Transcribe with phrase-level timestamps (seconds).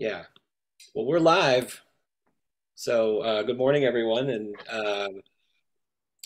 [0.00, 0.22] Yeah.
[0.94, 1.82] Well, we're live.
[2.74, 5.20] So, uh, good morning, everyone, and um,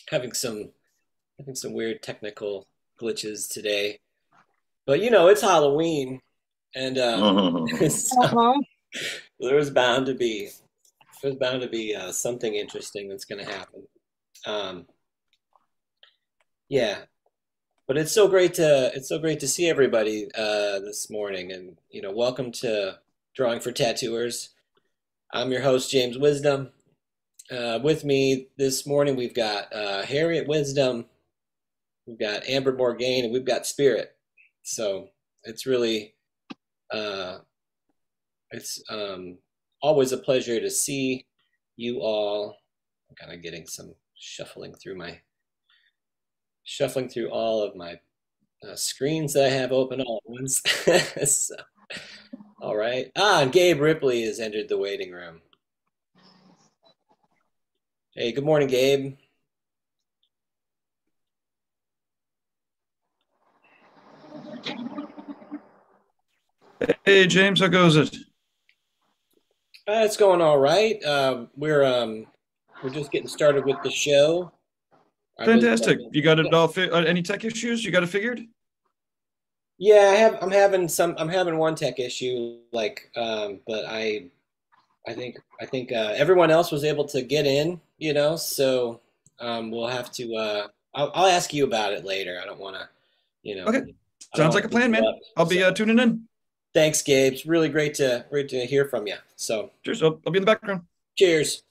[0.08, 0.70] having some
[1.40, 2.68] having some weird technical
[3.00, 3.98] glitches today.
[4.86, 6.20] But you know, it's Halloween,
[6.76, 8.60] and um, so Uh-huh.
[9.40, 10.50] there's bound to be
[11.20, 13.82] there's bound to be uh, something interesting that's going to happen.
[14.46, 14.86] Um,
[16.68, 16.98] yeah,
[17.88, 21.76] but it's so great to it's so great to see everybody uh, this morning, and
[21.90, 23.00] you know, welcome to
[23.34, 24.50] Drawing for Tattooers.
[25.32, 26.70] I'm your host, James Wisdom.
[27.50, 31.06] Uh, with me this morning, we've got uh, Harriet Wisdom,
[32.06, 34.14] we've got Amber Morgaine, and we've got Spirit.
[34.62, 35.08] So
[35.42, 36.14] it's really
[36.92, 37.38] uh,
[38.52, 39.38] it's um,
[39.82, 41.26] always a pleasure to see
[41.76, 42.56] you all.
[43.10, 45.20] I'm kind of getting some shuffling through my
[46.62, 47.98] shuffling through all of my
[48.62, 50.62] uh, screens that I have open all at once.
[51.26, 51.56] So,
[52.64, 53.12] all right.
[53.14, 55.42] Ah, and Gabe Ripley has entered the waiting room.
[58.14, 59.16] Hey, good morning, Gabe.
[67.04, 68.16] Hey James, how goes it?
[69.86, 71.02] Uh, it's going all right.
[71.04, 72.26] Uh, we're um,
[72.82, 74.50] we're just getting started with the show.
[75.38, 75.98] Fantastic.
[76.12, 76.68] You got it all.
[76.68, 77.84] Fi- uh, any tech issues?
[77.84, 78.40] You got it figured?
[79.86, 80.38] Yeah, I have.
[80.42, 81.14] I'm having some.
[81.18, 84.26] I'm having one tech issue, like, um, but I,
[85.06, 87.80] I think, I think uh, everyone else was able to get in.
[87.98, 89.00] You know, so
[89.40, 90.34] um, we'll have to.
[90.34, 92.40] Uh, I'll, I'll ask you about it later.
[92.42, 92.88] I don't want to,
[93.42, 93.82] you know, Okay,
[94.34, 95.02] sounds like a plan, man.
[95.02, 95.24] interrupt.
[95.36, 96.28] I'll be So uh, tuning in.
[96.74, 97.32] thanks, Gabe.
[97.34, 99.16] It's really great to great to hear from you.
[99.36, 100.02] So Cheers.
[100.02, 100.82] I'll, I'll be in the background.
[101.16, 101.62] cheers.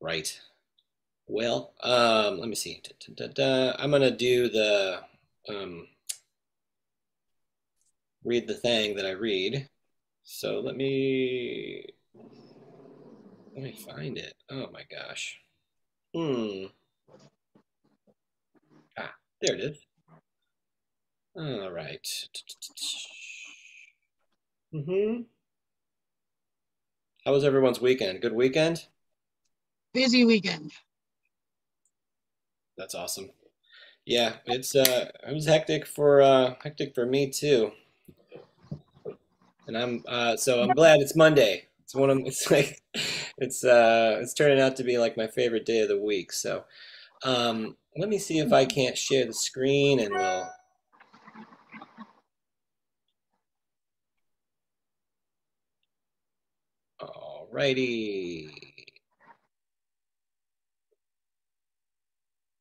[0.00, 0.40] Right.
[1.26, 2.82] Well, um, let me see.
[2.82, 3.76] Da, da, da.
[3.82, 5.00] I'm gonna do the
[5.48, 5.88] um,
[8.24, 9.68] read the thing that I read.
[10.22, 11.84] So let me
[13.54, 14.34] let me find it.
[14.50, 15.38] Oh my gosh.
[16.14, 16.66] Hmm.
[18.98, 19.78] Ah, there it is.
[21.36, 22.28] All right.
[24.72, 25.22] Mm-hmm.
[27.24, 28.22] How was everyone's weekend?
[28.22, 28.86] Good weekend?
[29.92, 30.72] Busy weekend.
[32.76, 33.30] That's awesome.
[34.04, 37.72] Yeah, it's uh it was hectic for uh hectic for me too.
[39.66, 41.68] And I'm uh so I'm glad it's Monday.
[41.82, 42.80] It's one of it's like
[43.38, 46.32] it's uh it's turning out to be like my favorite day of the week.
[46.32, 46.64] So
[47.24, 50.48] um let me see if I can't share the screen and we'll
[57.00, 58.50] alrighty.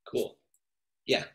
[0.06, 0.38] Cool.
[1.06, 1.26] Yeah.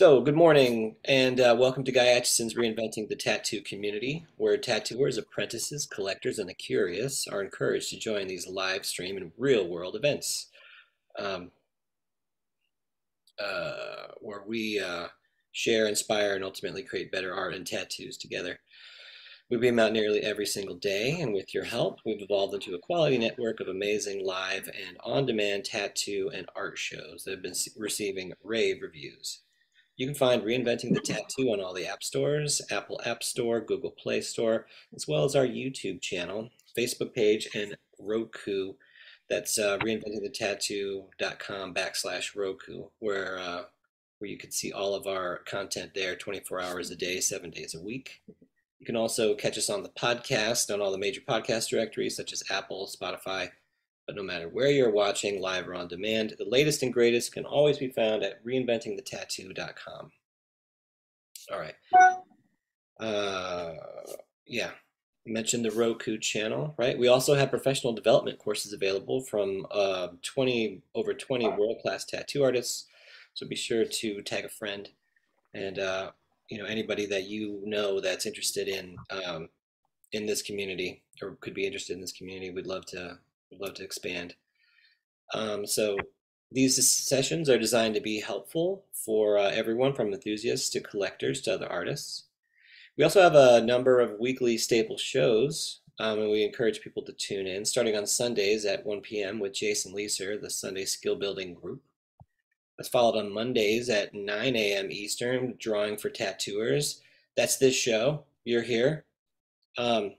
[0.00, 5.18] So, good morning, and uh, welcome to Guy Aitchison's Reinventing the Tattoo Community, where tattooers,
[5.18, 9.94] apprentices, collectors, and the curious are encouraged to join these live stream and real world
[9.94, 10.46] events,
[11.18, 11.50] um,
[13.38, 15.08] uh, where we uh,
[15.52, 18.58] share, inspire, and ultimately create better art and tattoos together.
[19.50, 22.78] We beam out nearly every single day, and with your help, we've evolved into a
[22.78, 27.52] quality network of amazing live and on demand tattoo and art shows that have been
[27.76, 29.42] receiving rave reviews.
[30.00, 33.90] You can find Reinventing the Tattoo on all the app stores, Apple App Store, Google
[33.90, 34.64] Play Store,
[34.96, 38.72] as well as our YouTube channel, Facebook page, and Roku.
[39.28, 43.64] That's uh, reinventingthetattoo.com backslash Roku, where uh,
[44.20, 47.74] where you can see all of our content there 24 hours a day, seven days
[47.74, 48.22] a week.
[48.78, 52.32] You can also catch us on the podcast on all the major podcast directories such
[52.32, 53.50] as Apple, Spotify.
[54.10, 57.44] But no matter where you're watching, live or on demand, the latest and greatest can
[57.44, 60.10] always be found at reinventingthetattoo.com.
[61.52, 61.76] All right.
[62.98, 63.74] Uh,
[64.48, 64.70] yeah,
[65.24, 66.98] mentioned the Roku channel, right?
[66.98, 72.86] We also have professional development courses available from uh, 20 over 20 world-class tattoo artists.
[73.34, 74.88] So be sure to tag a friend
[75.54, 76.10] and uh,
[76.48, 79.50] you know anybody that you know that's interested in um,
[80.10, 82.50] in this community or could be interested in this community.
[82.50, 83.20] We'd love to
[83.58, 84.34] love to expand.
[85.34, 85.96] Um, so
[86.52, 91.54] these sessions are designed to be helpful for uh, everyone from enthusiasts to collectors to
[91.54, 92.24] other artists.
[92.96, 97.12] We also have a number of weekly staple shows, um, and we encourage people to
[97.12, 99.38] tune in, starting on Sundays at 1 p.m.
[99.38, 101.82] with Jason Leeser, the Sunday Skill Building Group.
[102.76, 104.90] That's followed on Mondays at 9 a.m.
[104.90, 107.00] Eastern, Drawing for Tattooers.
[107.36, 108.24] That's this show.
[108.44, 109.04] You're here.
[109.78, 110.14] Um,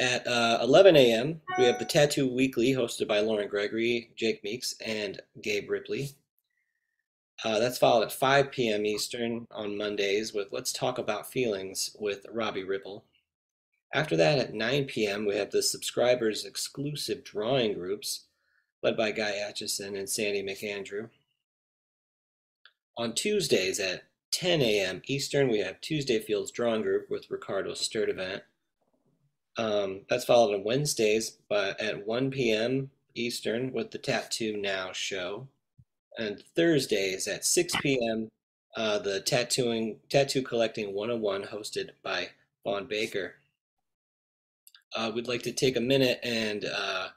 [0.00, 4.74] at uh, 11 a.m., we have the Tattoo Weekly, hosted by Lauren Gregory, Jake Meeks,
[4.84, 6.10] and Gabe Ripley.
[7.44, 8.84] Uh, that's followed at 5 p.m.
[8.84, 13.04] Eastern on Mondays with Let's Talk About Feelings with Robbie Ripple.
[13.94, 18.26] After that, at 9 p.m., we have the subscribers exclusive drawing groups
[18.82, 21.08] led by Guy Aitchison and Sandy McAndrew.
[22.96, 25.02] On Tuesdays at 10 a.m.
[25.06, 28.42] Eastern, we have Tuesday Fields Drawing Group with Ricardo Sturdivant.
[29.60, 32.90] Um, that's followed on Wednesdays by, at 1 p.m.
[33.14, 35.48] Eastern with the Tattoo Now show.
[36.16, 38.28] And Thursdays at 6 p.m.,
[38.74, 42.28] uh, the Tattooing Tattoo Collecting 101 hosted by
[42.64, 43.34] Vaughn Baker.
[44.96, 47.08] Uh, we'd like to take a minute and uh,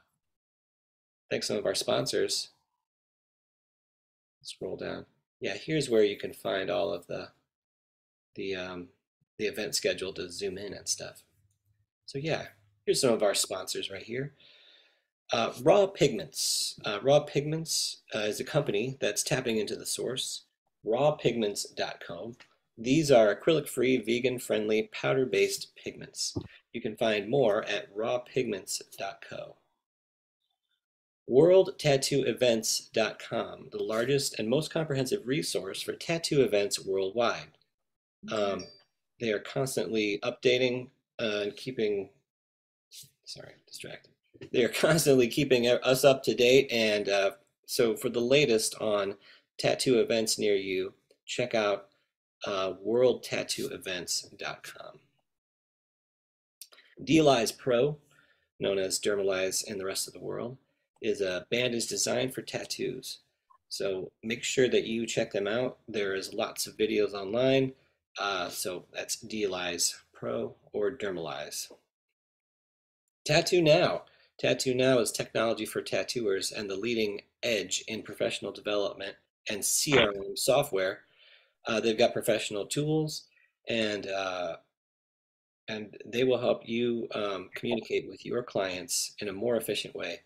[1.30, 2.50] thank some of our sponsors.
[4.42, 5.06] Scroll down.
[5.40, 7.28] Yeah, here's where you can find all of the
[8.34, 8.88] the um,
[9.38, 11.22] the event schedule to zoom in and stuff.
[12.06, 12.46] So yeah,
[12.84, 14.34] here's some of our sponsors right here.
[15.32, 16.78] Uh, Raw Pigments.
[16.84, 20.44] Uh, Raw Pigments uh, is a company that's tapping into the source,
[20.86, 22.36] rawpigments.com.
[22.76, 26.36] These are acrylic-free, vegan-friendly, powder-based pigments.
[26.72, 29.56] You can find more at rawpigments.co.
[31.30, 37.56] WorldTattooEvents.com, the largest and most comprehensive resource for tattoo events worldwide.
[38.30, 38.64] Um,
[39.20, 42.10] they are constantly updating and keeping,
[43.24, 44.12] sorry, distracted.
[44.52, 46.70] They are constantly keeping us up to date.
[46.72, 47.30] And uh,
[47.66, 49.16] so for the latest on
[49.58, 50.94] tattoo events near you,
[51.26, 51.88] check out
[52.46, 54.98] uh, worldtattooevents.com.
[57.02, 57.96] Dealize Pro,
[58.60, 60.56] known as Dermalize in the rest of the world,
[61.02, 63.18] is a bandage designed for tattoos.
[63.68, 65.78] So make sure that you check them out.
[65.88, 67.72] There is lots of videos online.
[68.18, 71.70] Uh, so that's Dealize Pro or Dermalize.
[73.24, 74.02] Tattoo Now.
[74.38, 79.16] Tattoo Now is technology for tattooers and the leading edge in professional development
[79.48, 81.00] and CRM software.
[81.66, 83.24] Uh, they've got professional tools
[83.68, 84.56] and uh,
[85.68, 90.20] and they will help you um, communicate with your clients in a more efficient way.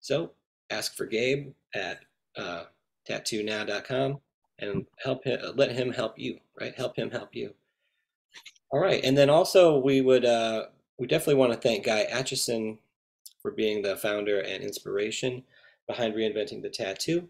[0.00, 0.32] So
[0.70, 2.00] ask for Gabe at
[2.36, 2.64] uh,
[3.08, 4.18] tattoonow.com
[4.58, 6.74] and help him, let him help you, right?
[6.74, 7.54] Help him help you.
[8.72, 10.66] All right, and then also we would uh,
[10.98, 12.78] we definitely want to thank Guy Aitchison
[13.42, 15.42] for being the founder and inspiration
[15.86, 17.28] behind reinventing the tattoo.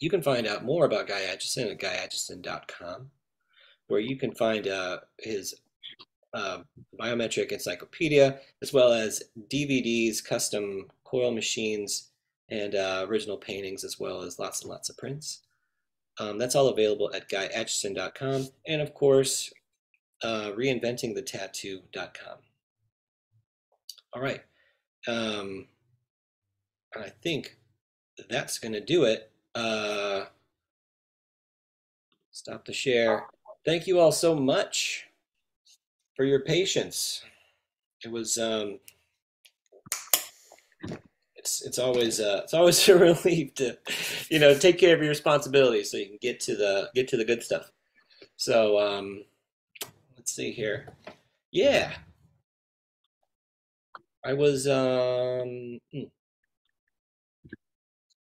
[0.00, 3.10] You can find out more about Guy Aitchison at guyaitchison.com,
[3.86, 5.54] where you can find uh, his
[6.34, 6.58] uh,
[7.00, 12.10] biometric encyclopedia, as well as DVDs, custom coil machines,
[12.50, 15.40] and uh, original paintings, as well as lots and lots of prints.
[16.18, 19.52] Um, that's all available at guyaitchison.com, and of course,
[20.24, 22.38] uh, reinventingthetattoo.com.
[24.14, 24.40] All right.
[25.06, 25.66] Um,
[26.96, 27.58] I think
[28.30, 29.30] that's going to do it.
[29.54, 30.24] Uh,
[32.32, 33.26] stop the share.
[33.66, 35.06] Thank you all so much
[36.16, 37.22] for your patience.
[38.04, 38.78] It was um,
[41.36, 43.76] it's it's always uh, it's always a relief to
[44.30, 47.16] you know take care of your responsibilities so you can get to the get to
[47.16, 47.70] the good stuff.
[48.36, 49.24] So um,
[50.24, 50.86] let's see here.
[51.52, 51.92] Yeah,
[54.24, 55.78] I was um.
[55.92, 56.08] Hmm.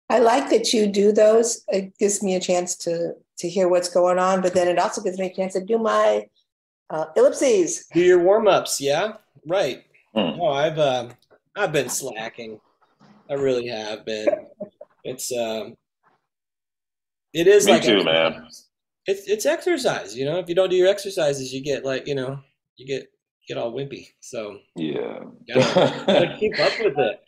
[0.09, 1.63] I like that you do those.
[1.67, 5.01] It gives me a chance to to hear what's going on, but then it also
[5.03, 6.25] gives me a chance to do my
[6.89, 7.85] uh, ellipses.
[7.93, 9.13] Do your warm ups, yeah,
[9.47, 9.83] right.
[10.15, 10.41] Hmm.
[10.41, 11.09] Oh, I've uh,
[11.55, 12.59] I've been slacking.
[13.29, 14.27] I really have been.
[15.03, 15.75] It's um,
[17.33, 18.33] it is Me like too, man.
[18.33, 18.67] exercise.
[19.07, 20.15] It's it's exercise.
[20.15, 22.39] You know, if you don't do your exercises, you get like you know
[22.77, 23.11] you get
[23.47, 24.07] get all wimpy.
[24.19, 25.19] So Yeah.
[25.47, 27.21] gotta, gotta keep up with it.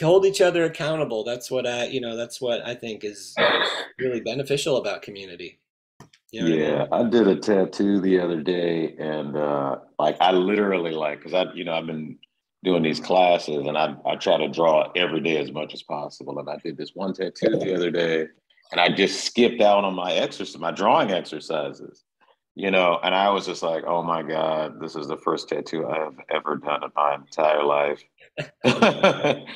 [0.00, 1.24] Hold each other accountable.
[1.24, 3.34] That's what I you know that's what I think is
[3.98, 5.60] really beneficial about community.
[6.32, 6.70] You know what I mean?
[6.70, 11.32] Yeah, I did a tattoo the other day, and uh, like I literally like because
[11.32, 12.18] I, you know, I've been
[12.64, 16.36] doing these classes, and I I try to draw every day as much as possible.
[16.40, 18.26] And I did this one tattoo the other day,
[18.72, 22.04] and I just skipped out on my exercise, my drawing exercises,
[22.54, 22.98] you know.
[23.02, 26.16] And I was just like, oh my god, this is the first tattoo I have
[26.30, 28.02] ever done in my entire life.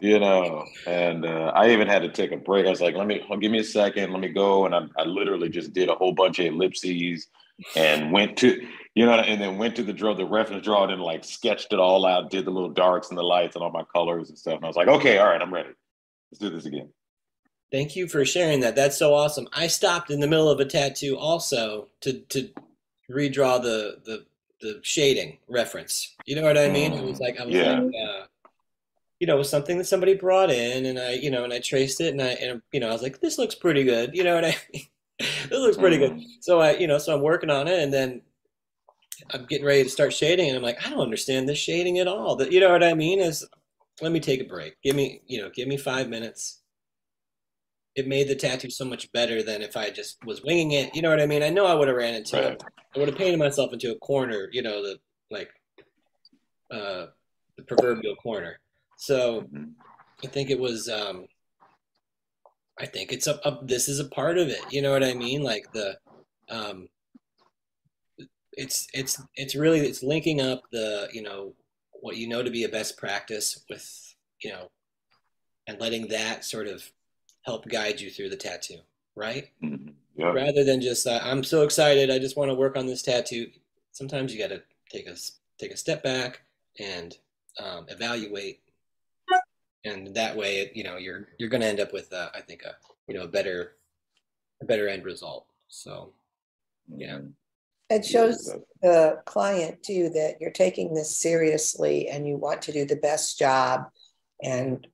[0.00, 3.06] you know and uh, i even had to take a break i was like let
[3.06, 5.94] me give me a second let me go and I, I literally just did a
[5.94, 7.26] whole bunch of ellipses
[7.74, 11.02] and went to you know and then went to the draw the reference draw and
[11.02, 13.84] like sketched it all out did the little darks and the lights and all my
[13.92, 15.70] colors and stuff and i was like okay all right i'm ready
[16.30, 16.88] let's do this again
[17.72, 18.74] Thank you for sharing that.
[18.74, 19.46] That's so awesome.
[19.52, 22.48] I stopped in the middle of a tattoo also to to
[23.10, 24.26] redraw the the
[24.60, 26.14] the shading reference.
[26.26, 26.92] You know what I mean?
[26.92, 27.80] It was like I was Yeah.
[27.80, 28.26] like uh,
[29.20, 31.60] you know, it was something that somebody brought in and I, you know, and I
[31.60, 34.14] traced it and I and you know, I was like this looks pretty good.
[34.14, 34.86] You know what I mean?
[35.18, 36.20] this looks pretty good.
[36.40, 38.22] So I, you know, so I'm working on it and then
[39.32, 42.08] I'm getting ready to start shading, and I'm like, I don't understand this shading at
[42.08, 42.36] all.
[42.36, 43.20] That you know what I mean?
[43.20, 43.46] Is
[44.00, 44.80] let me take a break.
[44.82, 46.59] Give me, you know, give me five minutes.
[47.96, 50.94] It made the tattoo so much better than if I just was winging it.
[50.94, 51.42] You know what I mean?
[51.42, 52.62] I know I would have ran into, Right.
[52.94, 54.48] I would have painted myself into a corner.
[54.52, 54.98] You know, the
[55.30, 55.50] like,
[56.70, 57.06] uh,
[57.56, 58.60] the proverbial corner.
[58.96, 59.72] So Mhm.
[60.22, 60.88] I think it was.
[60.88, 61.26] um
[62.78, 63.58] I think it's a, a.
[63.62, 64.60] This is a part of it.
[64.72, 65.42] You know what I mean?
[65.42, 65.98] Like the.
[66.48, 66.88] um
[68.52, 71.54] it's it's it's really it's linking up the you know
[72.00, 74.68] what you know to be a best practice with you know
[75.68, 76.90] and letting that sort of
[77.42, 78.78] help guide you through the tattoo
[79.16, 79.94] right Mhm.
[80.16, 80.34] Yep.
[80.34, 83.50] rather than just uh, i'm so excited i just want to work on this tattoo
[83.92, 86.42] sometimes you got to take a s- take a step back
[86.78, 87.16] and
[87.58, 88.60] um, evaluate
[89.84, 92.62] and that way you know you're you're going to end up with uh, i think
[92.64, 92.74] a
[93.08, 93.76] you know a better
[94.60, 96.12] a better end result so
[96.96, 97.20] Yeah.
[97.88, 102.84] It shows the client too that you're taking this seriously and you want to do
[102.84, 103.90] the best job.
[104.44, 104.86] And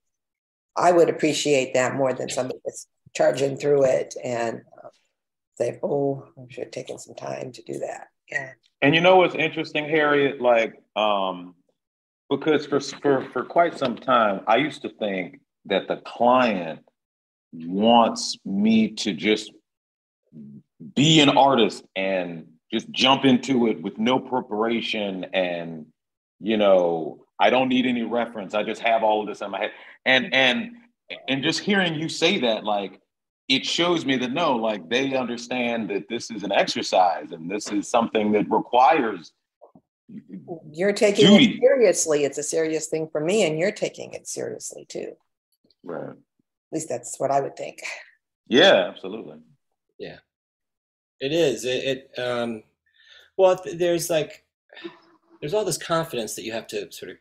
[0.76, 4.88] I would appreciate that more than somebody that's charging through it and uh,
[5.56, 8.08] say, oh, I should have taken some time to do that.
[8.30, 8.52] Yeah.
[8.82, 10.40] And you know what's interesting, Harriet?
[10.40, 11.54] Like, um,
[12.28, 16.80] because for for for quite some time, I used to think that the client
[17.52, 19.52] wants me to just
[20.94, 25.86] be an artist and just jump into it with no preparation and
[26.40, 29.58] you know i don't need any reference i just have all of this in my
[29.58, 29.72] head
[30.06, 30.70] and and
[31.28, 33.00] and just hearing you say that like
[33.48, 37.70] it shows me that no like they understand that this is an exercise and this
[37.70, 39.32] is something that requires
[40.72, 41.54] You're taking Judy.
[41.56, 42.24] it seriously.
[42.24, 45.12] It's a serious thing for me, and you're taking it seriously too.
[45.84, 47.80] right At least that's what I would think.
[48.48, 49.38] yeah absolutely
[49.98, 50.18] Yeah.
[51.18, 51.64] It is.
[51.64, 52.62] It, it um,
[53.38, 54.44] well, there's like,
[55.40, 57.16] there's all this confidence that you have to sort of,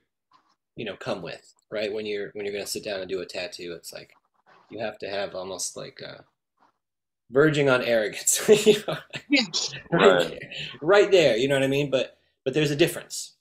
[0.75, 1.91] you know, come with, right?
[1.93, 4.17] When you're when you're gonna sit down and do a tattoo, it's like
[4.69, 6.21] you have to have almost like uh,
[7.31, 8.97] verging on arrogance, you know,
[9.29, 9.41] Yeah.
[9.91, 10.29] right, Right.
[10.29, 10.39] there,
[10.81, 11.37] right there.
[11.37, 11.89] You know what I mean?
[11.89, 13.33] But but there's a difference.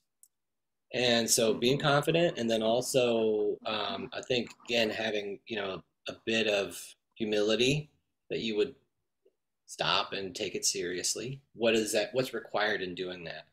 [0.92, 6.14] And so being confident, and then also, um, I think again having you know a
[6.24, 6.80] bit of
[7.16, 7.90] humility
[8.30, 8.74] that you would
[9.66, 11.40] stop and take it seriously.
[11.54, 12.10] What is that?
[12.12, 13.46] What's required in doing that?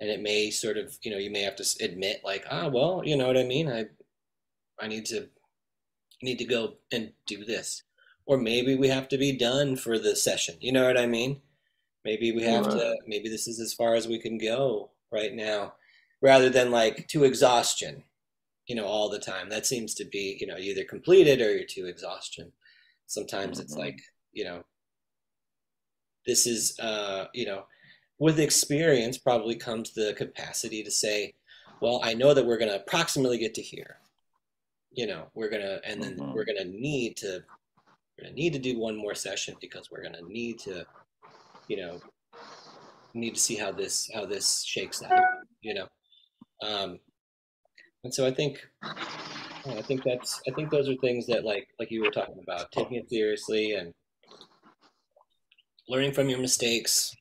[0.00, 3.02] And it may sort of, you know, you may have to admit, like, ah, well,
[3.04, 3.68] you know what I mean.
[3.70, 3.86] I,
[4.80, 5.28] I need to,
[6.22, 7.82] need to go and do this,
[8.26, 10.56] or maybe we have to be done for the session.
[10.60, 11.40] You know what I mean?
[12.04, 12.96] Maybe we have to.
[13.06, 15.74] Maybe this is as far as we can go right now,
[16.22, 18.04] rather than like to exhaustion.
[18.66, 19.48] You know, all the time.
[19.50, 22.52] That seems to be, you know, either completed or you're to exhaustion.
[23.06, 23.78] Sometimes it's Mhm.
[23.78, 24.00] like,
[24.32, 24.64] you know,
[26.26, 27.64] this is uh, you know
[28.18, 31.34] with experience probably comes the capacity to say
[31.80, 33.96] well i know that we're going to approximately get to here
[34.92, 36.34] you know we're to and then Mhm.
[36.34, 37.44] we're to need to
[38.18, 40.86] we're to need to do one more session because we're to need to
[41.68, 42.00] you know
[43.14, 45.24] need to see how this how this shakes out
[45.62, 45.88] you know
[46.62, 46.98] um
[48.04, 48.66] and so i think
[49.66, 52.38] yeah, i think that's i think those are things that like like you were talking
[52.42, 53.94] about taking it seriously and
[55.88, 57.12] learning from your mistakes,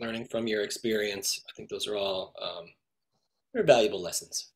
[0.00, 1.40] learning from your experience.
[1.48, 2.64] I think those are all um,
[3.54, 4.52] they're valuable lessons.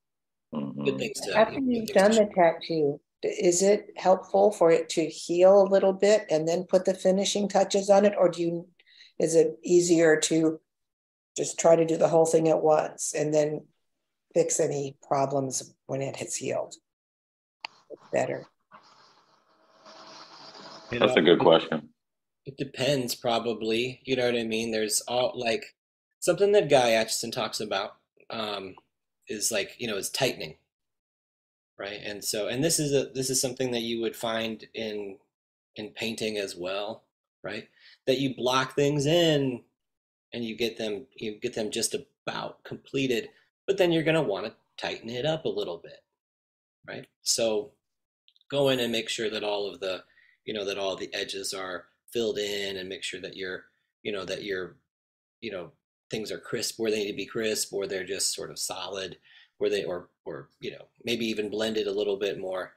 [0.52, 0.98] Good Mhm.
[0.98, 1.36] things to.
[1.36, 5.92] After good you've done the tattoo, is it helpful for it to heal a little
[5.92, 8.14] bit and then put the finishing touches on it?
[8.18, 8.68] Or do you,
[9.18, 10.60] is it easier to
[11.36, 13.66] just try to do the whole thing at once and then
[14.34, 16.74] fix any problems when it has healed?
[17.90, 18.46] It's better.
[20.90, 21.90] You that's a good question
[22.46, 24.00] It depends, probably.
[24.04, 24.72] You know what I mean?
[24.72, 25.64] There's all like
[26.18, 27.92] something that Guy Aitchison talks about
[28.30, 28.74] um,
[29.30, 30.56] is like you know is tightening,
[31.78, 32.00] right?
[32.04, 35.16] And so, and this is a this is something that you would find in
[35.76, 37.04] in painting as well,
[37.42, 37.68] right?
[38.06, 39.62] That you block things in,
[40.32, 43.30] and you get them you get them just about completed,
[43.66, 46.02] but then you're gonna want to tighten it up a little bit,
[46.86, 47.06] right?
[47.22, 47.72] So
[48.50, 50.04] go in and make sure that all of the
[50.44, 53.64] you know that all the edges are filled in and make sure that you're
[54.02, 54.76] you know that you're
[55.40, 55.70] you know
[56.10, 59.16] things are crisp where they need to be crisp or they're just sort of solid
[59.58, 62.74] where they or or you know maybe even blended a little bit more.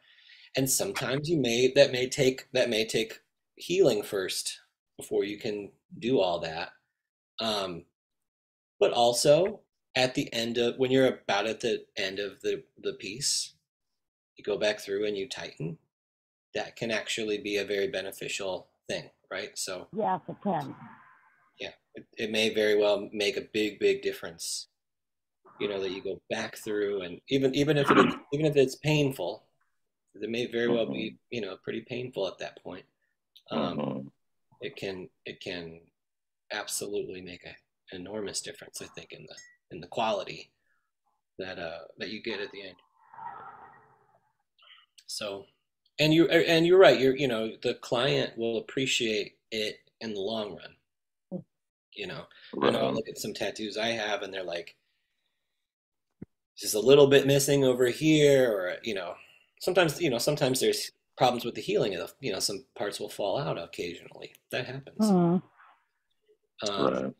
[0.56, 3.20] And sometimes you may that may take that may take
[3.56, 4.60] healing first
[4.98, 6.70] before you can do all that.
[7.40, 7.86] Um
[8.80, 9.62] but also
[9.96, 13.54] at the end of when you're about at the end of the the piece
[14.36, 15.78] you go back through and you tighten
[16.56, 19.58] that can actually be a very beneficial thing right?
[19.58, 20.76] So Yes, it can.
[21.64, 24.68] Yeah, it, it may very well make a big, big difference.
[25.60, 27.98] You know that you go back through, and even even if it
[28.34, 29.44] even if it's painful,
[30.16, 32.86] it may very well be you know pretty painful at that point.
[33.52, 34.12] Um, Mhm.
[34.62, 35.82] It can it can
[36.52, 37.56] absolutely make a,
[37.94, 38.82] an enormous difference.
[38.82, 39.38] I think in the
[39.72, 40.52] in the quality
[41.40, 42.78] that uh that you get at the end.
[45.08, 45.46] So,
[46.00, 47.00] and you and you're right.
[47.00, 50.76] You're you know the client will appreciate it in the long run.
[51.96, 52.26] You know,
[52.62, 52.94] I know I Right.
[52.94, 54.76] look at some tattoos I have, and they're like
[56.58, 59.16] just a little bit missing over here, or you know,
[59.60, 63.10] sometimes you know sometimes there's problems with the healing of you know some parts will
[63.10, 64.34] fall out occasionally.
[64.52, 65.10] That happens.
[65.10, 65.38] Hmm.
[66.70, 67.14] Um, Right.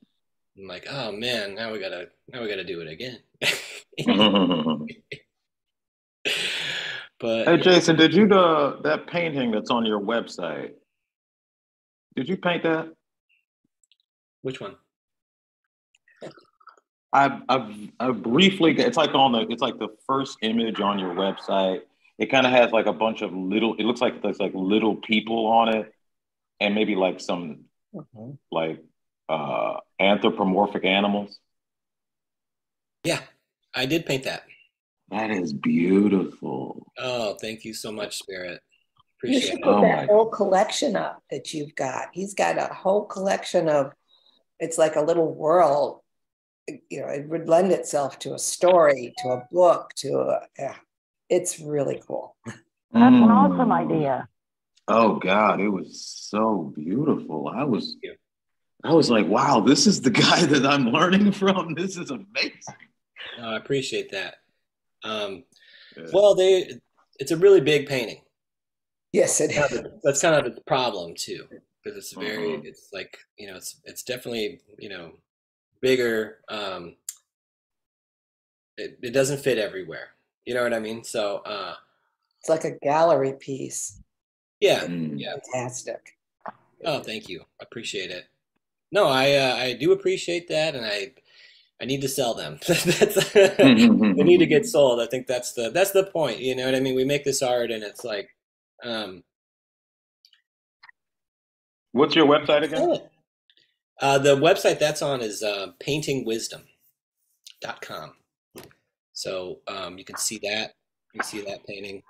[0.56, 3.20] I'm like, oh man, now we gotta now we gotta do it again.
[7.20, 10.74] but Hey Jason, did you the that painting that's on your website?
[12.16, 12.94] Did you paint that?
[14.44, 14.76] Which one?
[17.12, 21.14] I I I briefly it's like on the it's like the first image on your
[21.14, 21.82] website.
[22.20, 24.96] It kind of has like a bunch of little it looks like there's like little
[24.98, 25.94] people on it
[26.60, 28.38] and maybe like some Mhm.
[28.52, 28.84] like
[29.30, 31.40] uh anthropomorphic animals.
[33.04, 33.20] Yeah,
[33.76, 34.44] I did paint that.
[35.10, 36.92] That is beautiful.
[36.98, 38.62] Oh, thank you so much, Spirit.
[39.24, 39.62] You should it.
[39.64, 42.08] put Oh that my- whole collection up that you've got.
[42.14, 43.94] He's got a whole collection of,
[44.64, 46.00] it's like a little world.
[46.90, 50.76] You know, it would lend itself to a story, to a book, to a, yeah,
[51.30, 52.38] it's really cool.
[52.46, 52.56] That's
[52.94, 53.84] an awesome Mm.
[53.84, 54.28] idea.
[54.88, 57.50] Oh God, it was so beautiful.
[57.50, 57.96] I was.
[58.86, 61.74] I was like, wow, this is the guy that I'm learning from.
[61.74, 62.82] This is amazing.
[63.38, 64.36] No, I appreciate that.
[65.04, 65.44] Um,
[65.98, 66.10] Yeah.
[66.14, 66.80] well, they
[67.20, 68.22] it's a really big painting.
[69.12, 69.84] Yes, it is.
[70.04, 71.48] That's kind of the problem too,
[71.84, 72.66] because it's very Mhm.
[72.66, 75.14] it's like you know it's it's definitely you know
[75.82, 76.40] bigger.
[76.50, 76.96] Um,
[78.78, 80.10] it it doesn't fit everywhere.
[80.46, 81.04] You know what I mean?
[81.04, 81.76] So uh,
[82.40, 84.00] It's like a gallery piece.
[84.60, 85.20] yeah, Mm.
[85.20, 85.36] yeah.
[85.54, 86.18] Fantastic.
[86.86, 87.46] Oh, thank you.
[87.62, 88.26] Appreciate it.
[88.92, 91.14] No, I uh, I do appreciate that, and I
[91.82, 92.60] I need to sell them.
[92.68, 95.00] that's, they need to get sold.
[95.02, 96.40] I think that's the that's the point.
[96.40, 96.96] You know what I mean?
[96.96, 98.30] We make this art, and it's like,
[98.84, 99.24] um,
[101.94, 102.98] What's your website again?
[104.02, 108.14] uh, the website that's on is uh, paintingwisdom.com.
[109.14, 110.74] So um, you can see that.
[111.14, 112.02] You can see that painting.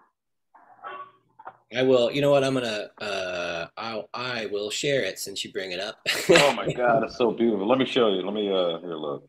[1.76, 2.10] I will.
[2.12, 2.46] You know what?
[2.46, 2.88] I'm gonna.
[3.00, 4.08] Uh, I'll.
[4.14, 5.98] I will share it since you bring it up.
[6.30, 7.68] Oh my God, it's so beautiful.
[7.68, 8.22] Let me show you.
[8.22, 9.28] Let me uh here look.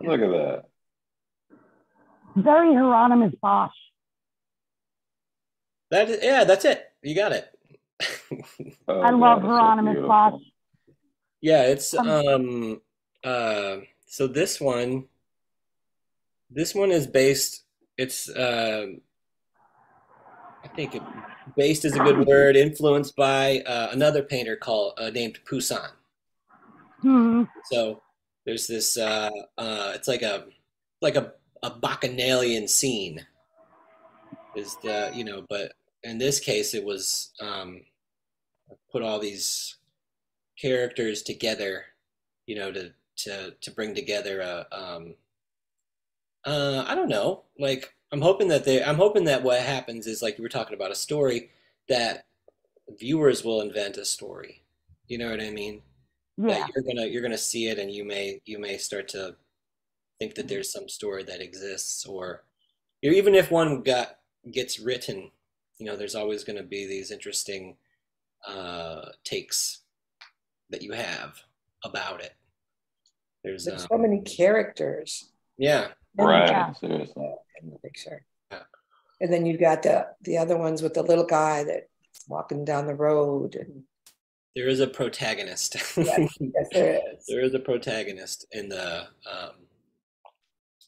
[0.00, 0.66] Look at that.
[2.36, 3.72] Very Hieronymus Bosch.
[5.90, 6.84] That is, yeah, that's it.
[7.02, 7.49] You got it.
[8.88, 10.08] Oh, I love so Hieronymus beautiful.
[10.08, 10.42] Bosch.
[11.40, 12.80] yeah, it's Um, um
[13.24, 15.04] uh so this one
[16.50, 17.64] this one is based
[17.98, 19.00] it's um
[20.64, 21.02] I think it,
[21.56, 25.90] based is a good word, influenced by uh, another painter called uh, named Poussin.
[27.00, 27.44] Hmm.
[27.64, 28.02] So
[28.46, 30.46] there's this uh uh it's like a
[31.00, 31.32] like a
[31.62, 33.24] a bacchanalian scene
[34.56, 37.82] is the you know but in this case it was um
[38.90, 39.76] put all these
[40.60, 41.84] characters together
[42.46, 45.14] you know to to to bring together a um
[46.44, 47.42] uh I don't know.
[47.58, 50.74] Like I'm hoping that they I'm hoping that what happens is like you were talking
[50.74, 51.50] about a story
[51.88, 52.24] that
[52.98, 54.62] viewers will invent a story.
[55.06, 55.82] You know what I mean?
[56.36, 56.48] Yeah.
[56.48, 59.36] that you're gonna you're gonna see it and you may you may start to
[60.18, 62.44] think that there's some story that exists or
[63.02, 64.18] even if one got
[64.50, 65.30] gets written
[65.78, 67.76] you know there's always going to be these interesting
[68.46, 69.82] uh takes
[70.70, 71.36] that you have
[71.84, 72.34] about it
[73.44, 76.48] there's There's um, so many characters yeah Right.
[76.48, 76.72] Yeah.
[76.72, 77.30] Seriously.
[77.62, 78.24] in the picture.
[78.50, 78.62] Yeah.
[79.20, 81.86] And then you've got the the other ones with the little guy that's
[82.28, 83.84] walking down the road and
[84.56, 86.26] there is a protagonist Yeah.
[86.40, 87.26] yes there is.
[87.28, 89.52] there is a protagonist in the um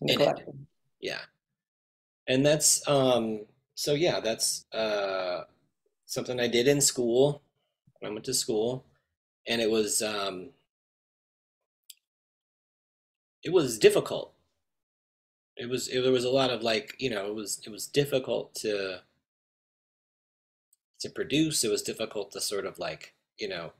[0.00, 0.48] in the in it.
[1.00, 1.20] yeah
[2.26, 3.44] and that's um
[3.76, 5.42] so yeah that's uh
[6.12, 7.42] something i did in school
[8.01, 8.85] when i went to school
[9.48, 10.51] and it was um
[13.44, 14.35] it was difficult.
[15.57, 17.87] It was it, there was a lot of like you know it was it was
[17.87, 19.03] difficult to
[21.01, 21.64] to produce.
[21.64, 23.72] It was difficult to sort of like you know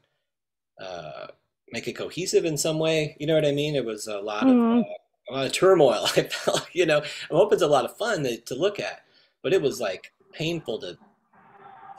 [0.81, 1.29] uh
[1.73, 3.17] make it cohesive in some way.
[3.21, 3.77] You know what i mean?
[3.77, 4.81] It was a lot Mhm.
[4.81, 4.95] of uh,
[5.31, 7.01] a lot of turmoil i felt you know.
[7.01, 9.05] I'm hope it's a lot of fun to, to look at
[9.43, 10.99] but it was like painful to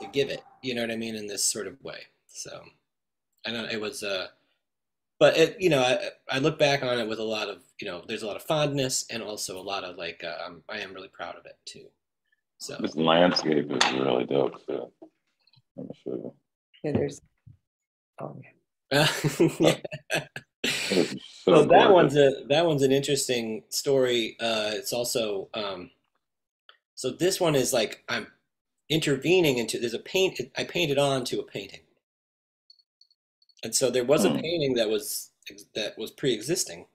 [0.04, 2.62] to give it you know what i mean in this sort of way so
[3.46, 4.26] i don't it was uh
[5.18, 7.86] but it, you know, I, I look back on it with a lot of, you
[7.86, 10.92] know, there's a lot of fondness and also a lot of like, um, I am
[10.92, 11.86] really proud of it too.
[12.58, 14.90] So This landscape is really dope too.
[15.76, 16.34] Let me show you.
[16.82, 17.20] Yeah, there's,
[18.20, 18.36] oh,
[18.92, 19.08] yeah.
[20.90, 21.14] It's
[21.46, 21.92] So so that gorgeous.
[21.92, 24.36] one's a that one's an interesting story.
[24.40, 25.90] Uh, it's also um,
[26.94, 28.26] so this one is like I'm
[28.94, 31.82] intervening into there's a paint I painted on to a painting,
[33.62, 34.40] and so there was a Hmm.
[34.42, 35.30] painting that was
[35.74, 36.86] that was pre-existing,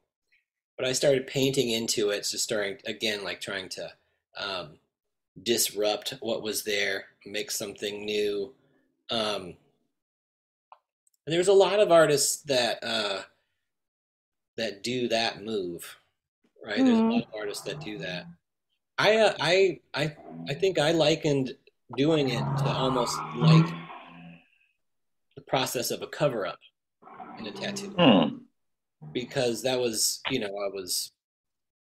[0.78, 3.94] but I started painting into it, just starting again like trying to
[4.38, 4.80] um,
[5.42, 8.54] disrupt what was there, make something new.
[9.12, 9.56] Um,
[11.26, 12.84] and there's a lot of artists that.
[12.84, 13.22] Uh,
[14.58, 15.98] that do that move,
[16.66, 16.86] right?
[16.86, 17.14] There's a Mhm.
[17.14, 18.28] lot of artists that do that.
[19.00, 20.18] I, uh, I, I,
[20.50, 21.56] I think I likened
[21.98, 23.66] doing it to almost like
[25.36, 26.60] the process of a cover up
[27.40, 28.38] in a tattoo Hmm.
[29.14, 31.12] because that was, you know, I was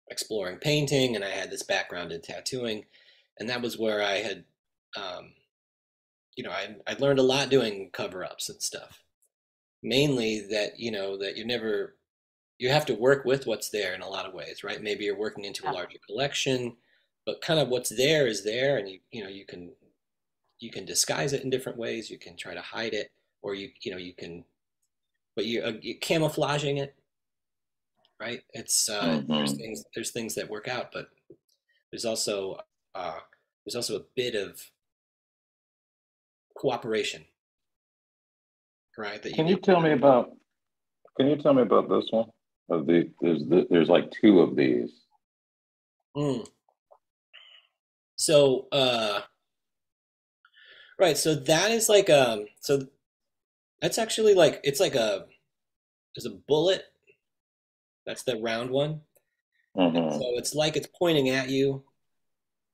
[0.09, 2.85] exploring painting and I had this background in tattooing,
[3.39, 4.45] and that was where I had,
[4.97, 5.33] um,
[6.35, 9.01] you know, I I learned a lot doing cover ups and stuff.
[9.83, 11.97] Mainly that you know that you never
[12.57, 14.81] you have to work with what's there in a lot of ways, right?
[14.81, 16.77] Maybe you're working into a larger collection,
[17.25, 19.71] but kind of what's there is there, and you you know you can
[20.63, 22.09] you can disguise it in different ways.
[22.09, 24.45] You can try to hide it, or you you know you can,
[25.35, 26.95] but you uh, you're camouflaging it,
[28.19, 28.41] right?
[28.53, 29.57] It's uh, there's Mhm.
[29.57, 31.09] things there's things that work out, but
[31.91, 32.59] there's also
[32.95, 33.19] uh,
[33.65, 34.71] there's also a bit of
[36.55, 37.25] cooperation,
[38.97, 39.21] right?
[39.21, 40.31] That Can need you tell me about?
[41.17, 42.29] Can you tell me about this one?
[42.69, 44.91] Of the there's the, there's like two of these.
[46.15, 46.47] Mm.
[48.15, 49.21] So, uh,
[51.03, 51.17] right.
[51.17, 52.45] So that is like um.
[52.59, 52.87] So
[53.81, 55.25] that's actually like it's like a
[56.15, 56.85] there's a bullet.
[58.05, 59.01] That's the round one.
[59.75, 61.83] hmm So it's like it's pointing at you,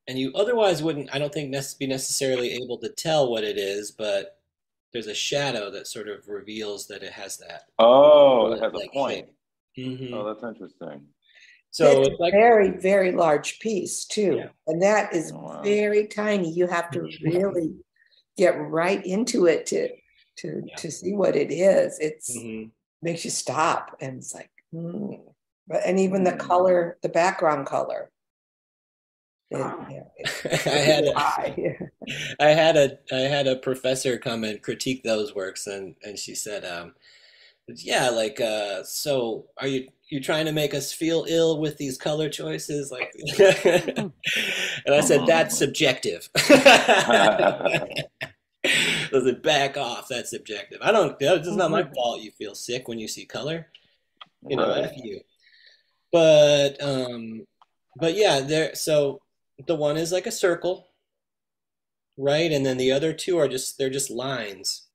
[0.07, 1.13] and you otherwise wouldn't.
[1.13, 4.39] I don't think be necessarily able to tell what it is, but
[4.91, 7.63] there's a shadow that sort of reveals that it has that.
[7.77, 9.27] Oh, it has a point.
[9.27, 9.35] shape.
[9.77, 10.13] Mhm.
[10.13, 11.07] Oh, that's interesting.
[11.71, 14.37] So it's it's a like very, very large piece too.
[14.37, 14.49] Yeah.
[14.67, 15.61] And that is Oh, wow.
[15.63, 16.51] very tiny.
[16.51, 17.75] You have to really
[18.39, 19.89] get right into it to
[20.37, 20.75] to Yeah.
[20.77, 21.99] to see what it is.
[21.99, 22.71] It's Mhm.
[23.01, 25.15] makes you stop and it's like, hmm.
[25.67, 26.39] But and even the Mm.
[26.39, 28.11] color, the background color.
[29.51, 29.87] it- Wow.
[29.89, 31.13] yeah, it's I had a.
[32.39, 36.35] I had a I had a professor come and critique those works, and and she
[36.35, 36.95] said, um,
[37.67, 41.97] "Yeah, like, uh, so are you you trying to make us feel ill with these
[41.97, 43.13] color choices?" Like,
[43.65, 44.11] and
[44.89, 47.95] I said, "That's subjective." I
[49.11, 50.07] said, "Back off.
[50.09, 50.79] That's subjective.
[50.81, 51.15] I don't.
[51.19, 52.21] It's not my fault.
[52.21, 53.67] You feel sick when you see color.
[54.47, 54.91] You know, Right.
[54.95, 55.21] You."
[56.11, 57.45] But um,
[57.97, 58.75] but yeah, there.
[58.75, 59.21] So
[59.67, 60.89] the one is like a circle
[62.19, 62.51] right?
[62.51, 64.88] And then the other two are just they're just lines.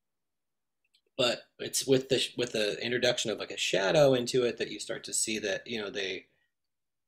[1.16, 4.80] But it's with the with the introduction of like a shadow into it that you
[4.80, 6.26] start to see that you know they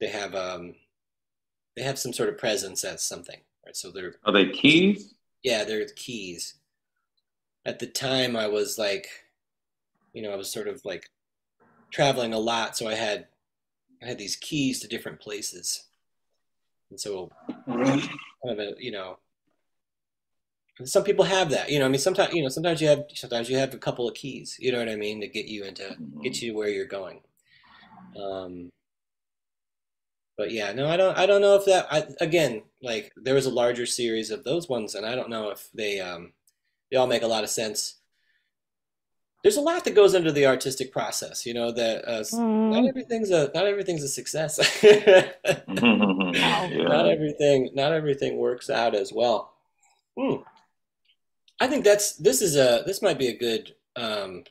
[0.00, 0.74] they have um
[1.74, 3.76] they have some sort of presence as something, right?
[3.76, 5.14] So they're Are they keys?
[5.42, 6.54] yeah they're keys.
[7.64, 9.08] At the time, I was like,
[10.12, 11.10] you know, I was sort of like
[11.90, 13.26] traveling a lot, so I had
[14.02, 15.84] I had these keys to different places,
[16.90, 17.30] and so
[17.66, 18.08] kind
[18.44, 19.18] of a you know
[20.84, 23.48] some people have that you know i mean sometimes you know sometimes you have sometimes
[23.48, 25.96] you have a couple of keys you know what i mean to get you into
[26.22, 27.20] get you where you're going
[28.20, 28.68] um
[30.36, 33.46] but yeah no i don't i don't know if that I, again like there was
[33.46, 36.32] a larger series of those ones and i don't know if they um
[36.90, 37.96] they all make a lot of sense
[39.42, 42.82] there's a lot that goes into the artistic process you know that uh, s- not
[42.82, 42.88] Mhm.
[42.88, 45.32] everything's a not everything's a success yeah.
[45.68, 49.54] not everything not everything works out as well
[50.18, 50.36] Hmm.
[51.60, 54.44] I think that's this is a this might be a good um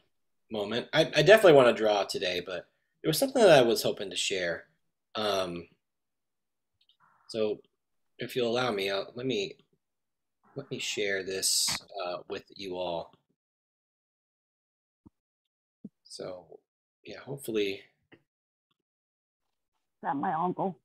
[0.52, 0.88] moment.
[0.94, 2.68] I, I definitely want to draw today but
[3.04, 4.66] it was something that i was hoping to share.
[5.16, 5.68] Um
[7.28, 7.60] so
[8.20, 9.56] if you'll allow me I'll, let me
[10.56, 11.68] let me share this
[12.06, 13.12] uh, with you all.
[16.04, 16.60] So
[17.04, 17.82] yeah hopefully
[18.14, 18.20] Is
[20.04, 20.78] that my uncle?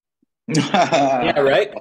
[0.48, 1.72] yeah right?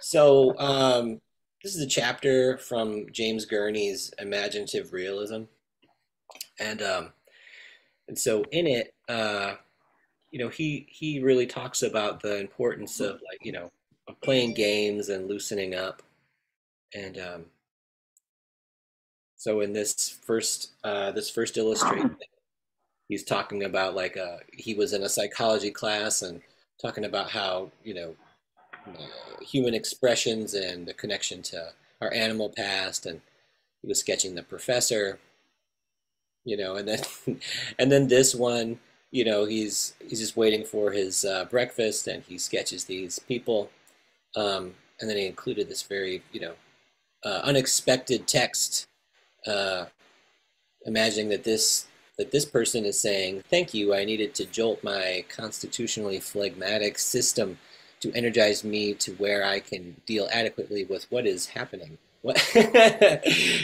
[0.00, 1.20] So um
[1.62, 5.42] this is a chapter from james gurney's imaginative realism.
[6.58, 7.12] And um
[8.08, 9.54] and so in it uh
[10.30, 13.70] you know he he really talks about the importance of like you know
[14.08, 16.02] of playing games and loosening up.
[16.94, 17.44] And um
[19.36, 22.16] so in this first uh this first illustration
[23.08, 26.40] he's talking about like uh, he was in a psychology class and
[26.80, 28.14] talking about how you know
[29.40, 33.20] human expressions and the connection to our animal past and
[33.80, 35.18] he was sketching the professor
[36.44, 37.00] you know and then
[37.78, 38.78] and then this one
[39.10, 43.70] you know he's he's just waiting for his uh, breakfast and he sketches these people
[44.36, 46.54] um, and then he included this very you know
[47.24, 48.86] uh, unexpected text
[49.46, 49.84] uh,
[50.86, 51.86] imagining that this
[52.18, 53.94] that this person is saying thank you.
[53.94, 57.58] I needed to jolt my constitutionally phlegmatic system
[58.02, 62.36] to energize me to where i can deal adequately with what is happening what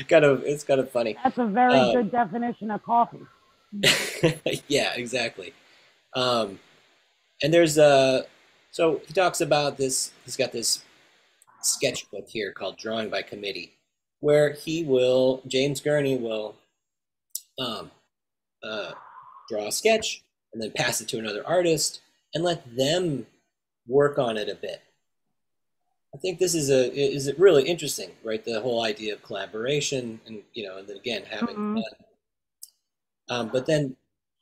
[0.09, 3.20] kind of it's kind of funny That's a very Uh, good definition of coffee.
[4.66, 5.53] yeah, exactly.
[6.16, 6.59] Um,
[7.42, 8.27] and there's a
[8.72, 10.11] so he talks about this.
[10.24, 10.83] He's got this
[11.62, 13.74] sketchbook here called Drawing by Committee,
[14.20, 16.57] where he will James Gurney will
[17.59, 17.90] um,
[18.64, 18.92] uh,
[19.48, 20.22] draw a sketch
[20.53, 22.01] and then pass it to another artist
[22.35, 23.27] and let them
[23.88, 24.83] work on it a bit.
[26.14, 28.42] I think this is a is it really interesting, right?
[28.44, 31.74] The whole idea of collaboration and you know, and then again having Mhm.
[31.74, 32.05] fun.
[33.31, 33.96] Um, but then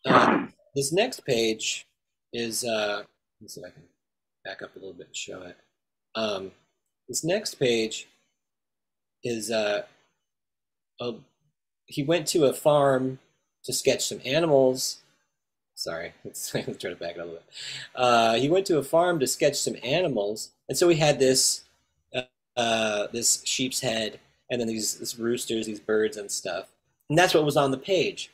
[0.05, 1.87] uh, this next page
[2.33, 3.03] is uh,
[3.41, 3.83] let's see if I can
[4.45, 5.57] back up a little bit and show it.
[6.15, 6.53] Um,
[7.09, 8.09] this next page
[9.25, 9.83] is uh,
[11.01, 11.15] a,
[11.87, 13.19] he went to a farm
[13.65, 14.99] to sketch some animals.
[15.77, 17.45] Sorry, let's, let's try to back it up a little bit.
[17.95, 21.65] Uh, he went to a farm to sketch some animals, and so he had this
[22.15, 22.23] uh,
[22.57, 24.19] uh, this sheep's head,
[24.51, 26.69] and then these, these roosters, these birds, and stuff.
[27.09, 28.33] And that's what was on the page.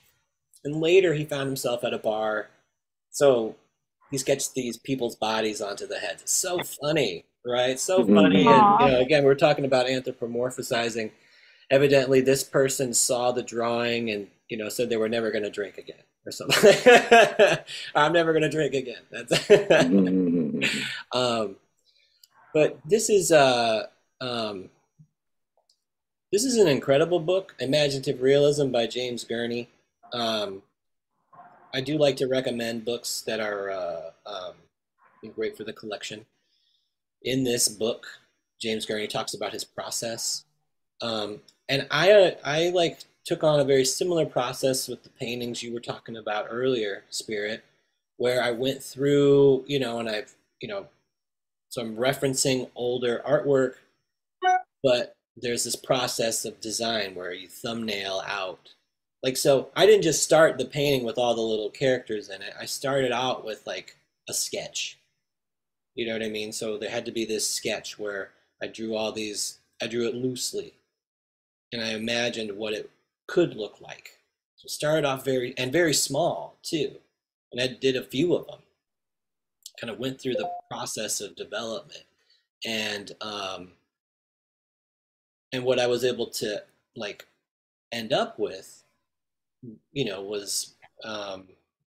[0.64, 2.48] And later he found himself at a bar.
[3.10, 3.56] So
[4.10, 6.22] he sketched these people's bodies onto the heads.
[6.22, 7.78] It's so funny, right?
[7.78, 8.46] So funny.
[8.46, 11.10] And you know, again, we're talking about anthropomorphizing.
[11.72, 15.50] Evidently, this person saw the drawing and you know said they were never going to
[15.50, 16.74] drink again or something.
[17.94, 19.02] I'm never going to drink again.
[19.10, 19.50] That's
[21.12, 21.56] um,
[22.54, 23.86] but this is uh,
[24.20, 24.68] um,
[26.30, 29.68] this is an incredible book, Imaginative Realism by James Gurney.
[30.12, 30.62] Um,
[31.74, 34.54] I do like to recommend books that are uh, um,
[35.34, 36.26] great for the collection.
[37.22, 38.06] In this book,
[38.60, 40.44] James Gurney talks about his process,
[41.00, 45.62] um, and I uh, I like took on a very similar process with the paintings
[45.62, 47.64] you were talking about earlier, Spirit,
[48.16, 50.86] where I went through, you know, and I've you know,
[51.68, 53.74] so I'm referencing older artwork,
[54.82, 58.74] but there's this process of design where you thumbnail out.
[59.22, 62.54] Like so i didn't just start the painting with all the little characters in it.
[62.60, 63.96] I started out with like
[64.28, 64.98] a sketch.
[65.94, 66.52] You know what i mean?
[66.52, 68.30] So there had to be this sketch where
[68.62, 70.74] i drew all these i drew it loosely
[71.72, 72.90] and i imagined what it
[73.26, 74.18] could look like.
[74.56, 76.96] So started off very and very small too.
[77.50, 78.60] And i did a few of them
[79.80, 82.04] kind of went through the process of development.
[82.64, 83.72] And um
[85.52, 86.62] and what i was able to
[86.96, 87.26] like
[87.90, 88.84] end up with
[89.92, 91.44] you know was um,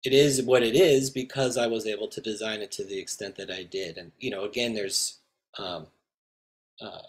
[0.03, 3.35] it is what it is because I was able to design it to the extent
[3.37, 3.97] that I did.
[3.97, 5.19] And you know, again, there's
[5.57, 5.87] um,
[6.79, 7.01] uh,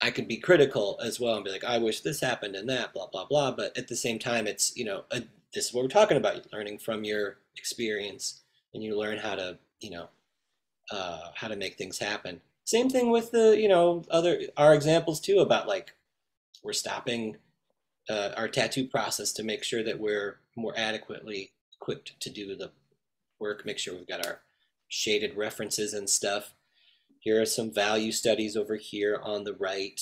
[0.00, 2.92] I could be critical as well and be like, I wish this happened and that,
[2.92, 3.52] blah blah blah.
[3.52, 5.22] But at the same time, it's you know, a,
[5.54, 8.42] this is what we're talking about: learning from your experience,
[8.74, 10.08] and you learn how to you know
[10.92, 12.40] uh, how to make things happen.
[12.64, 15.94] Same thing with the you know other our examples too about like
[16.62, 17.36] we're stopping
[18.08, 22.70] uh, our tattoo process to make sure that we're more adequately equipped to do the
[23.38, 24.40] work, make sure we've got our
[24.88, 26.54] shaded references and stuff.
[27.28, 30.00] Here are some value studies over here on the right.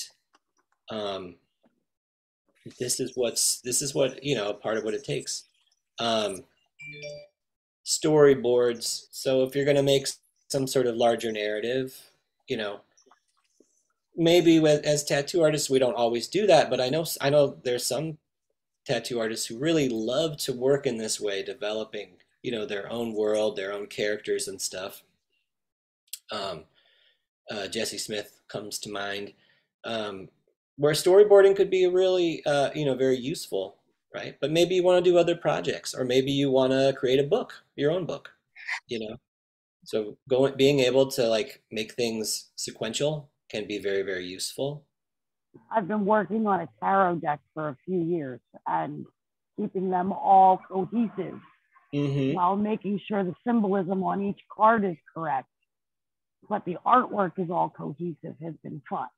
[0.91, 1.35] Um,
[2.79, 5.43] this is what's this is what you know part of what it takes.
[5.99, 6.45] Um,
[7.85, 9.09] storyboards.
[9.11, 10.07] So if you're going to make
[10.47, 12.01] some sort of larger narrative,
[12.47, 12.83] you know,
[14.15, 17.59] maybe with, as tattoo artists we don't always do that but i know i know
[17.65, 18.19] there's some
[18.87, 22.13] tattoo artists who really love to work in this way developing
[22.43, 25.03] you know their own world their own characters and stuff
[26.33, 26.65] um,
[27.51, 29.33] uh, jesse smith comes to mind
[29.85, 30.29] um,
[30.77, 33.77] where storyboarding could be really uh, you know very useful
[34.15, 34.37] right?
[34.41, 37.25] But maybe you want to do other projects or maybe you want to create a
[37.25, 38.31] book your own book
[38.89, 39.17] you know?
[39.85, 44.85] So going being able to like make things sequential can be very very useful.
[45.71, 49.07] I've been working on a tarot deck for a few years and
[49.57, 51.41] keeping them all cohesive
[51.93, 55.49] hmm while making sure the symbolism on each card is correct.
[56.49, 59.09] But the artwork is all cohesive has been fun.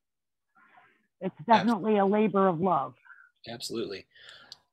[1.21, 2.95] It's definitely a labor of love.
[3.49, 4.05] absolutely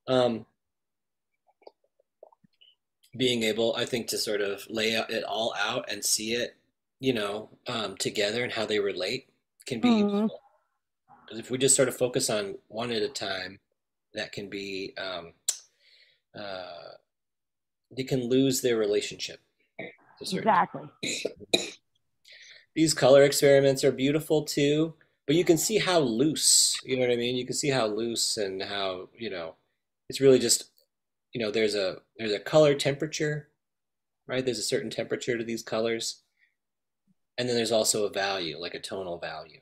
[0.08, 0.44] um,
[3.16, 6.56] being able, I think, to sort of lay it all out and see it,
[7.00, 9.28] you know, um, together and how they relate
[9.66, 10.22] can be Mhm.
[10.22, 10.42] useful.
[11.24, 13.60] Because if we just sort of focus on one at a time,
[14.12, 15.32] that can be, um,
[16.34, 16.92] uh,
[17.90, 19.40] they can lose their relationship.
[19.78, 20.90] to a certain Exactly.
[22.76, 24.92] These color experiments are beautiful too,
[25.26, 27.34] but you can see how loose, you know what I mean?
[27.34, 29.54] You can see how loose and how, you know,
[30.10, 30.70] it's really just,
[31.32, 33.48] you know, there's a there's a color temperature,
[34.28, 34.44] right?
[34.44, 36.22] There's a certain temperature to these colors.
[37.38, 39.60] And then there's also a value, like a tonal value.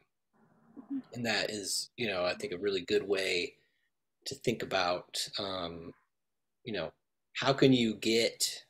[1.15, 3.55] And that is, you know, I think a really good way
[4.27, 5.95] to think about um,
[6.65, 6.93] you know,
[7.35, 8.65] how can you get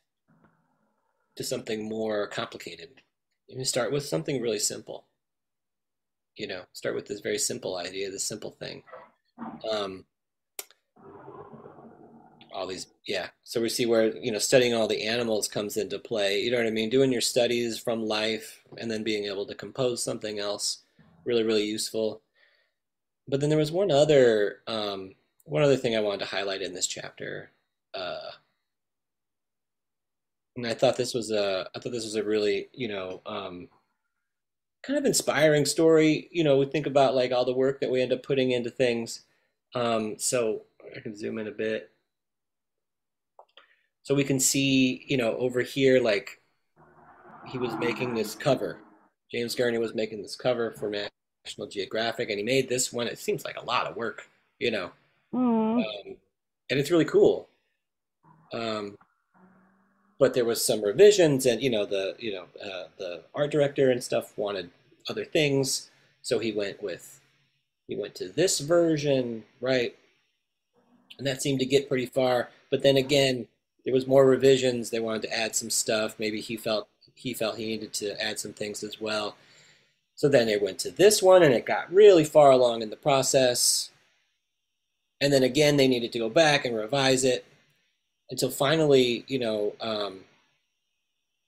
[1.35, 3.01] to something more complicated?
[3.47, 5.05] You start with something really simple.
[6.35, 8.83] You know, start with this very simple idea, this simple thing.
[9.69, 10.05] Um,
[12.53, 13.27] all these, yeah.
[13.43, 16.41] So we see where, you know, studying all the animals comes into play.
[16.41, 16.89] You know what I mean?
[16.89, 20.79] Doing your studies from life and then being able to compose something else,
[21.25, 22.21] really, really useful.
[23.27, 26.73] But then there was one other, um, one other thing I wanted to highlight in
[26.73, 27.51] this chapter.
[27.93, 28.31] Uh,
[30.55, 33.67] and I thought this was a, I thought this was a really, you know, um,
[34.83, 36.29] kind of inspiring story.
[36.31, 38.69] You know, we think about like all the work that we end up putting into
[38.69, 39.21] things.
[39.73, 40.63] Um, so
[40.95, 41.91] I can zoom in a bit.
[44.03, 46.41] So we can see, you know, over here, like
[47.47, 48.79] he was making this cover.
[49.31, 53.07] James Gurney was making this cover for National Geographic, and he made this one.
[53.07, 54.91] It seems like a lot of work, you know,
[55.33, 55.83] Mhm.
[55.83, 56.17] um,
[56.69, 57.49] and it's really cool.
[58.53, 58.95] Um,
[60.17, 63.91] but there was some revisions, and you know the you know uh, the art director
[63.91, 64.69] and stuff wanted
[65.09, 65.89] other things,
[66.21, 67.21] so he went with
[67.87, 69.95] he went to this version, right?
[71.17, 72.49] And that seemed to get pretty far.
[72.71, 73.47] But then again,
[73.83, 74.89] there was more revisions.
[74.89, 76.15] They wanted to add some stuff.
[76.17, 79.35] Maybe he felt he felt he needed to add some things as well.
[80.15, 82.95] So then they went to this one, and it got really far along in the
[82.95, 83.91] process.
[85.19, 87.45] And then again, they needed to go back and revise it
[88.29, 90.21] until finally, you know, um,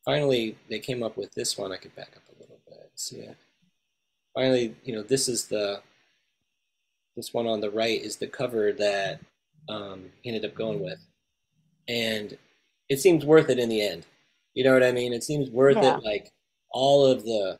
[0.05, 1.71] finally they came up with this one.
[1.71, 2.89] I could back up a little bit.
[2.95, 3.35] See it.
[4.33, 5.81] Finally, you know, this is the
[7.15, 9.19] this one on the right is the cover that
[9.69, 10.99] um, he ended up going with,
[11.87, 12.37] and
[12.89, 14.05] it seems worth it in the end.
[14.53, 15.13] You know what I mean?
[15.13, 15.97] It seems worth Yeah.
[15.97, 16.03] it.
[16.03, 16.31] Like
[16.71, 17.57] all of the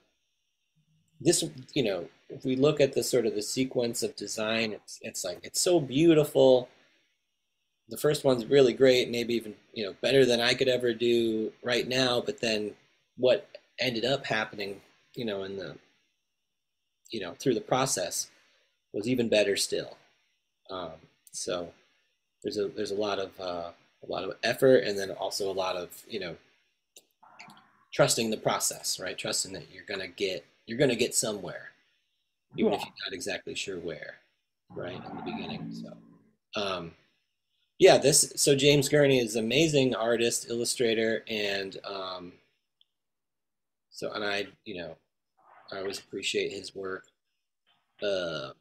[1.19, 4.99] this, you know, if we look at the sort of the sequence of design, it's
[5.01, 6.69] it's like it's so beautiful.
[7.89, 11.52] The first one's really great, maybe even you know better than I could ever do
[11.63, 12.21] right now.
[12.21, 12.73] But then
[13.17, 13.47] what
[13.80, 14.82] ended up happening,
[15.15, 15.76] you know, in the
[17.12, 18.30] you know through the process
[18.93, 19.97] was even better still.
[20.69, 20.91] Um,
[21.32, 21.71] so
[22.43, 23.71] there's a there's a lot of uh,
[24.04, 26.36] a lot of effort, and then also a lot of you know
[27.93, 29.17] trusting the process, right?
[29.17, 31.71] Trusting that you're gonna get you're gonna get somewhere,
[32.58, 34.15] even if you're not exactly sure where,
[34.76, 35.73] right in the beginning.
[35.73, 36.91] So, um,
[37.79, 42.33] yeah, this so James Gurney is an amazing artist, illustrator, and um,
[43.89, 44.97] so and I you know
[45.71, 47.05] I always appreciate his work.
[48.01, 48.51] Uh,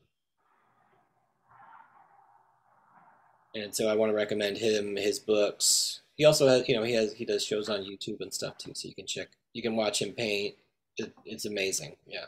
[3.55, 6.00] and so I want to recommend him his books.
[6.16, 8.72] He also has, you know, he has he does shows on YouTube and stuff too,
[8.74, 10.55] so you can check, you can watch him paint.
[10.96, 11.96] It, it's amazing.
[12.07, 12.26] Yeah,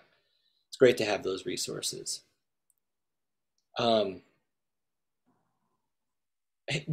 [0.69, 2.23] it's great to have those resources.
[3.79, 4.23] Um,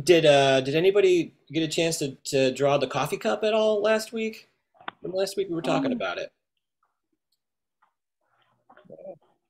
[0.03, 3.81] did uh did anybody get a chance to to draw the coffee cup at all
[3.81, 4.49] last week?
[5.01, 6.31] Remember last week we were talking Um, about it.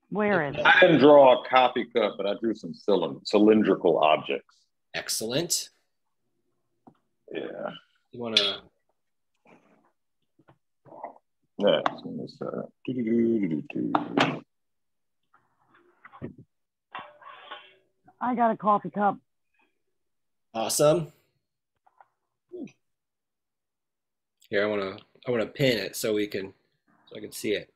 [0.09, 0.61] Where is it?
[0.65, 4.55] I didn't draw a coffee cup, but I drew some cylind- cylindrical objects.
[4.93, 5.69] Excellent.
[7.33, 7.41] Yeah.
[8.11, 8.61] You want to?
[11.57, 11.81] Yeah.
[12.19, 12.61] it's, uh.
[18.21, 19.17] I got a coffee cup.
[20.55, 21.11] Awesome.
[24.49, 26.53] Here, I want to I want to pin it so we can
[27.09, 27.73] so I can see it.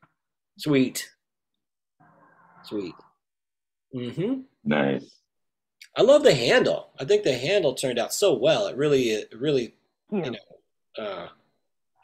[0.56, 1.10] Sweet.
[2.62, 2.94] Sweet.
[3.94, 4.40] Mm-hmm.
[4.64, 5.18] Nice.
[5.94, 6.88] I love the handle.
[6.98, 8.66] I think the handle turned out so well.
[8.66, 9.74] It really it really
[10.10, 10.24] Here.
[10.24, 11.28] you know uh,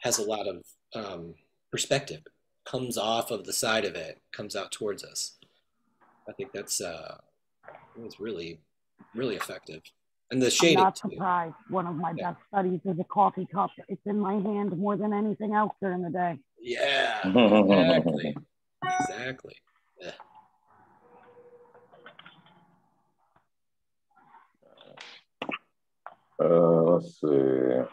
[0.03, 0.63] has a lot of
[0.93, 1.33] um,
[1.71, 2.21] perspective.
[2.65, 5.37] Comes off of the side of it, comes out towards us.
[6.29, 7.17] I think that's uh,
[7.99, 8.59] it's really
[9.15, 9.81] really effective.
[10.29, 11.09] And the I'm not too.
[11.09, 11.55] surprised.
[11.69, 12.31] One of my Yeah.
[12.31, 13.71] best studies is a coffee cup.
[13.87, 16.39] It's in my hand more than anything else during the day.
[16.59, 18.35] Yeah, exactly.
[19.01, 19.55] Exactly.
[19.99, 20.11] Yeah.
[26.39, 26.45] Uh,
[26.83, 27.27] let's see.
[27.27, 27.87] Okay,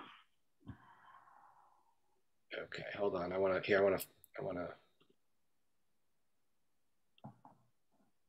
[2.99, 3.33] hold on.
[3.33, 3.79] I want to here.
[3.79, 4.07] I want to.
[4.39, 4.69] I want to.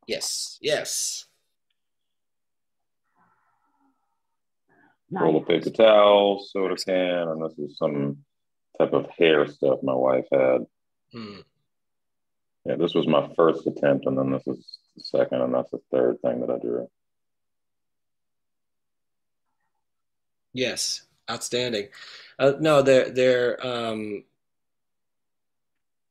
[0.07, 0.57] Yes.
[0.61, 1.25] Yes.
[5.11, 5.41] Roll Nice.
[5.41, 8.17] of paper towel, soda can, and this is some
[8.77, 10.65] type of hair stuff my wife had.
[11.11, 11.39] Hmm.
[12.65, 14.65] Yeah, this was my first attempt, and then this is
[14.97, 16.89] the second, and that's the third thing that I drew.
[20.53, 21.03] Yes.
[21.29, 21.87] Outstanding.
[22.37, 24.23] Uh, no, they're they're um.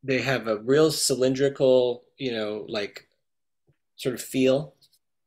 [0.03, 3.09] They have a real cylindrical, you know, like
[3.97, 4.75] sort of feel,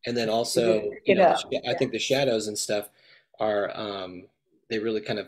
[0.06, 1.50] and then also, you know, up.
[1.50, 2.90] the sh- I think the shadows and stuff
[3.40, 4.26] are um.
[4.70, 5.28] They really kind of,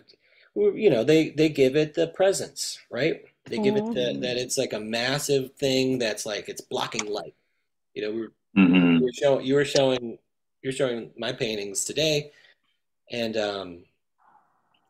[0.55, 3.24] you know, they they give it the presence, right?
[3.45, 4.22] They give it the, Mhm.
[4.22, 7.36] that it's like a massive thing that's like it's blocking light.
[7.93, 8.97] You know, we're Mm-hmm.
[8.97, 10.18] you were showing you were showing
[10.62, 12.32] you're showing my paintings today
[13.12, 13.84] and um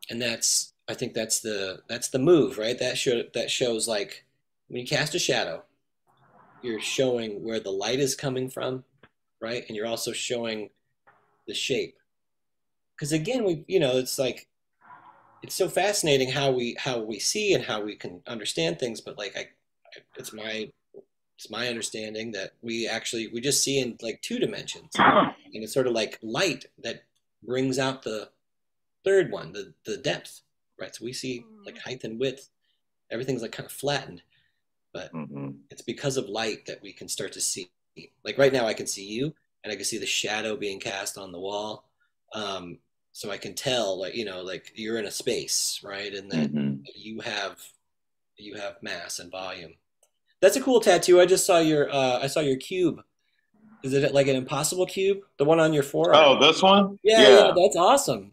[0.08, 4.24] and that's i think that's the that's the move right that show that shows like
[4.68, 5.62] when you cast a shadow
[6.62, 8.82] you're showing where the light is coming from
[9.40, 10.70] right and you're also showing
[11.46, 11.98] the shape
[13.00, 14.48] because again we you know it's like
[15.42, 19.18] it's so fascinating how we how we see and how we can understand things but
[19.18, 20.70] like i I- it's my
[21.36, 24.94] it's my understanding that we actually we just see in like two dimensions.
[25.54, 27.04] And it's sort of like light that
[27.42, 28.30] brings out the
[29.04, 30.42] third one the the depth
[30.80, 30.94] right?
[30.94, 32.50] So we see like height and width.
[33.10, 34.22] Everything's like kind of flattened
[34.92, 35.50] but Mm-hmm.
[35.70, 37.70] it's because of light that we can start to see.
[38.24, 39.34] Like right now i can see you
[39.64, 41.84] and i can see the shadow being cast on the wall.
[42.34, 42.78] Um
[43.12, 46.52] so i can tell like you know like you're in a space right and that
[46.52, 46.82] Mm-hmm.
[46.94, 47.58] you have
[48.36, 49.74] you have mass and volume
[50.40, 53.02] that's a cool tattoo i just saw your uh i saw your cube
[53.82, 56.98] is it like an impossible cube the one on your forearm Oh, this one?
[57.02, 58.32] yeah, yeah, that's awesome.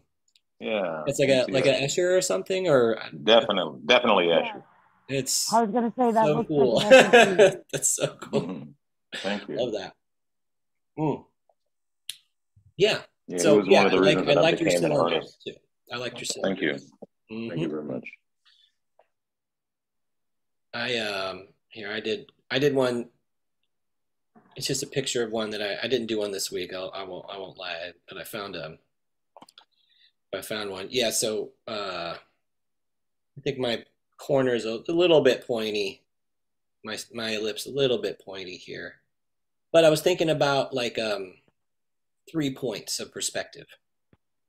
[0.60, 1.04] yeah.
[1.06, 4.42] It's like a like an Escher or something, or definitely, definitely Yeah.
[4.42, 4.62] Escher.
[5.08, 6.74] it's I was gonna say that so looks cool.
[6.74, 6.90] like.
[7.72, 8.40] That's so cool.
[8.42, 8.68] Mhm.
[9.22, 9.56] Thank you.
[9.58, 9.94] Love that.
[10.98, 11.24] Mm.
[12.76, 12.98] Yeah.
[13.28, 14.90] Yeah, so it was yeah, one of the I like I like your became an
[14.92, 15.42] cylinder artist.
[15.46, 15.54] too.
[15.92, 16.64] I like your Thank cylinder.
[17.30, 17.36] you.
[17.36, 17.48] Mhm.
[17.50, 18.08] Thank you very much.
[20.74, 23.10] I um here I did I did one.
[24.56, 26.72] It's just a picture of one that I, I didn't do one this week.
[26.74, 28.78] I'll, I won't I won't lie, but I found a
[30.34, 30.88] I found one.
[30.90, 33.84] Yeah, so uh, I think my
[34.18, 36.02] corner is a, a little bit pointy.
[36.84, 38.96] My my lips a little bit pointy here,
[39.72, 41.34] but I was thinking about like um
[42.30, 43.66] three points of perspective.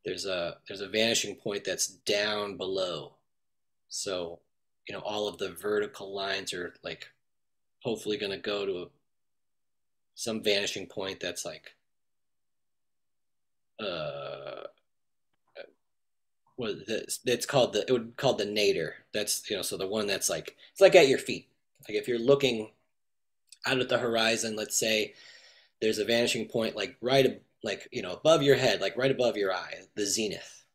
[0.06, 3.14] There's a there's a vanishing point that's down below,
[3.90, 4.40] so
[4.88, 7.10] you know all of the vertical lines are like
[7.84, 8.86] hopefully going to go to a,
[10.16, 11.76] some vanishing point that's like
[13.80, 14.64] uh
[16.56, 18.96] what this it's called the it would called the nadir.
[19.14, 21.48] That's you know so the one that's like it's like at your feet.
[21.88, 22.72] Like if you're looking
[23.66, 25.14] out at the horizon let's say
[25.82, 29.36] there's a vanishing point like right like you know above your head like right above
[29.38, 30.66] your eye the zenith.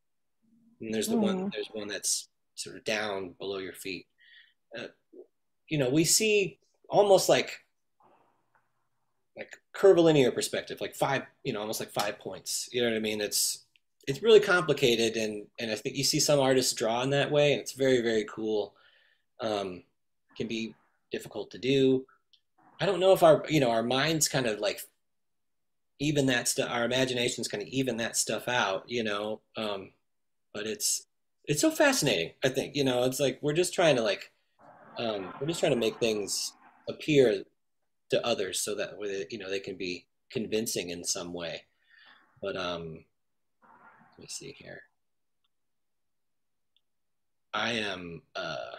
[0.80, 1.52] And there's the one Mhm.
[1.52, 4.06] there's one that's sort of down below your feet.
[4.76, 4.88] Uh,
[5.68, 6.58] you know we see
[6.88, 7.60] almost like
[9.36, 12.68] like curvilinear perspective like five you know almost like five points.
[12.72, 13.20] You know what i mean?
[13.20, 13.64] It's
[14.06, 17.52] it's really complicated and and i think you see some artists draw in that way
[17.52, 18.74] and it's very very cool.
[19.40, 19.82] Um
[20.36, 20.74] can be
[21.10, 22.04] difficult to do.
[22.80, 24.80] I don't know if our you know our minds kind of like
[26.00, 29.90] even that stuff our imaginations kind of even that stuff out you know um
[30.52, 31.06] but it's
[31.44, 34.32] it's so fascinating i think you know it's like we're just trying to like
[34.98, 36.54] um we're just trying to make things
[36.88, 37.44] appear
[38.10, 38.92] to others so that
[39.30, 41.62] you know they can be convincing in some way.
[42.42, 43.04] But um
[44.18, 44.82] let me see here.
[47.52, 48.76] I am uh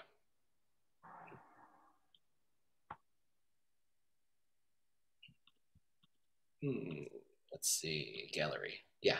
[6.65, 7.03] hmm,
[7.51, 8.75] let's see gallery.
[9.01, 9.17] Yeah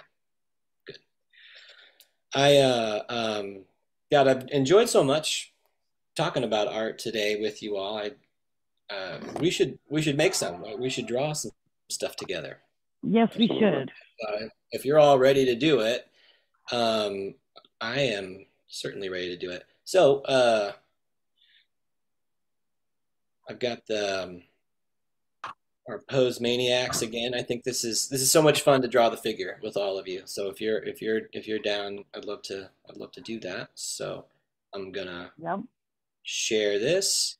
[0.86, 1.00] good.
[2.34, 3.66] I uh um
[4.12, 5.54] god i've enjoyed so much
[6.16, 7.98] talking about art today with you all.
[7.98, 8.12] I
[8.90, 11.52] uh, we should we should make some we should draw some
[11.90, 12.60] stuff together.
[13.04, 13.92] Yes, we should.
[14.28, 16.08] uh, if you're all ready to do it,
[16.72, 17.36] um,
[17.82, 19.64] I am certainly ready to do it.
[19.84, 20.72] So uh,
[23.50, 24.44] I've got the um,
[25.88, 27.34] our pose maniacs again.
[27.36, 29.98] I think this is this is so much fun to draw the figure with all
[30.00, 30.24] of you.
[30.26, 33.40] So if you're if you're if you're down, I'd love to I'd love to do
[33.42, 33.70] that.
[33.76, 34.26] So
[34.74, 35.60] I'm gonna Yep.
[36.24, 37.38] share this,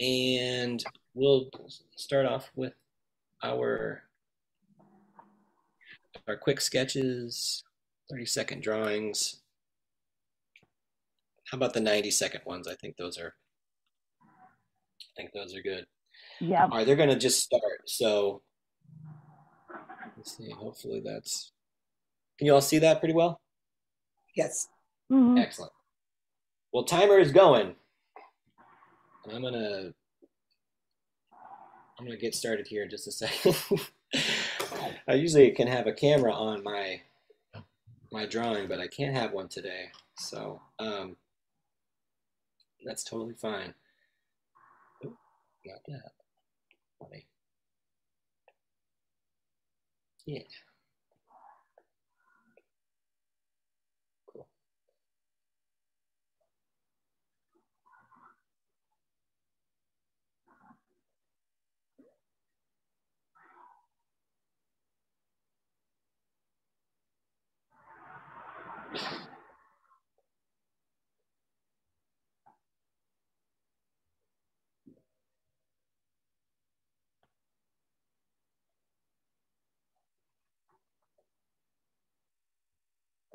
[0.00, 0.82] and
[1.12, 1.50] we'll
[1.96, 2.72] start off with
[3.42, 4.04] our
[6.26, 7.64] our quick sketches,
[8.10, 9.40] 30 second drawings.
[11.50, 12.66] how about the 90 second ones?
[12.66, 13.34] I think those are
[14.22, 15.86] I think those are good.
[16.40, 16.64] Yeah.
[16.64, 17.82] All right, they're gonna just start.
[17.86, 18.42] So
[20.16, 20.50] let's see.
[20.50, 21.52] Hopefully that's.
[22.38, 23.40] Can you all see that pretty well?
[24.36, 24.68] Yes.
[25.10, 25.40] Mhm.
[25.40, 25.72] Excellent.
[26.72, 27.76] Well, timer is going.
[29.24, 29.92] And I'm gonna
[31.98, 33.56] I'm gonna get started here in just a second.
[35.08, 37.00] I usually can have a camera on my
[38.10, 39.86] my drawing, but I can't have one today.
[40.18, 41.16] So um,
[42.84, 43.74] that's totally fine.
[45.04, 45.16] Oop,
[45.64, 46.10] Not that.
[47.00, 47.26] Funny.
[50.26, 50.42] Yeah.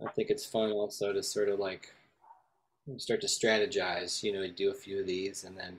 [0.10, 1.94] I think it's fun also to sort of like
[2.98, 4.24] start to strategize.
[4.24, 5.78] You know, you do a few of these and then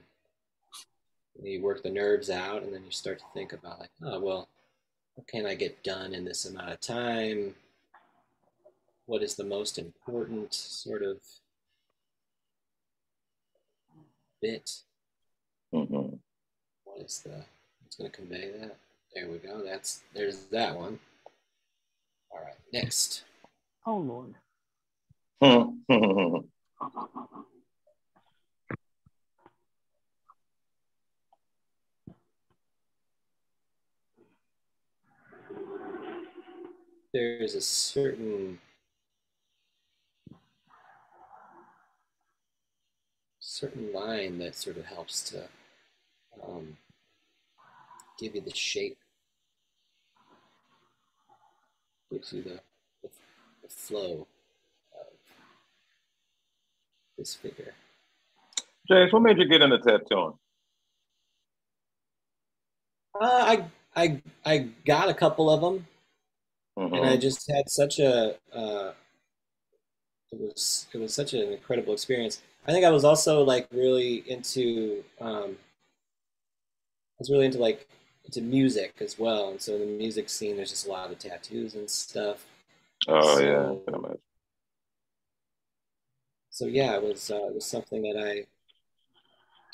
[1.43, 4.49] you work the nerves out, and then you start to think about like, oh well,
[5.17, 7.55] what can I get done in this amount of time?
[9.07, 11.19] What is the most important sort of
[14.41, 14.71] bit?
[15.75, 16.19] Mhm.
[16.85, 17.45] What is the
[17.83, 18.77] what's going to convey that?
[19.13, 19.61] There we go.
[19.65, 21.01] That's there's that one.
[22.31, 23.25] All right, next.
[23.87, 24.35] Oh Lord.
[25.91, 26.49] Mhm.
[37.13, 38.59] there's a certain
[43.41, 45.49] certain line that sort of helps to
[46.47, 46.77] um,
[48.19, 48.99] give you the shape,
[52.11, 52.70] gives you the, the, the
[53.81, 54.27] flow
[54.93, 55.07] of
[57.19, 57.75] this figure.
[58.89, 60.35] James, what made you get into tattooing?
[63.21, 63.65] Uh, I
[63.97, 65.87] I I got a couple of them.
[66.77, 68.93] and I just had such a uh,
[70.33, 72.41] it was it was such an incredible experience.
[72.67, 77.89] I think I was also like really into um, I was really into like
[78.25, 81.19] into music as well, and so in the music scene, there's just a lot of
[81.19, 82.47] tattoos and stuff.
[83.09, 84.19] Oh yeah, I So- can imagine.
[86.53, 88.47] So yeah, it was uh, it was something that I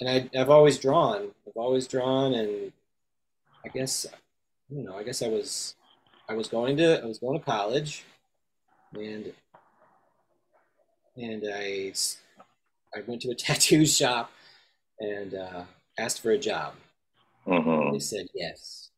[0.01, 1.31] and I I've always drawn.
[1.47, 2.73] I've always drawn, and
[3.65, 4.97] I guess I don't know.
[4.97, 5.75] I guess I was
[6.29, 8.05] I was going to I was going to college,
[8.95, 9.33] and
[11.17, 11.93] and I
[12.95, 14.31] I went to a tattoo shop
[15.01, 15.65] and uh,
[15.99, 16.75] asked for a job.
[17.45, 18.91] hmm They said yes.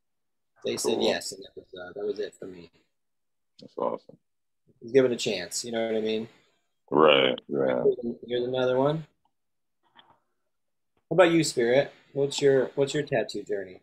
[0.64, 2.70] They said yes, and that was uh, that was it for me.
[3.60, 4.16] That's awesome.
[4.80, 5.64] He's given a chance.
[5.64, 6.28] You know what I mean?
[6.90, 7.38] Right.
[7.48, 7.84] Yeah.
[8.26, 9.06] Here's another one.
[11.10, 11.92] How about you, Spirit?
[12.12, 13.80] What's your what's your tattoo journey?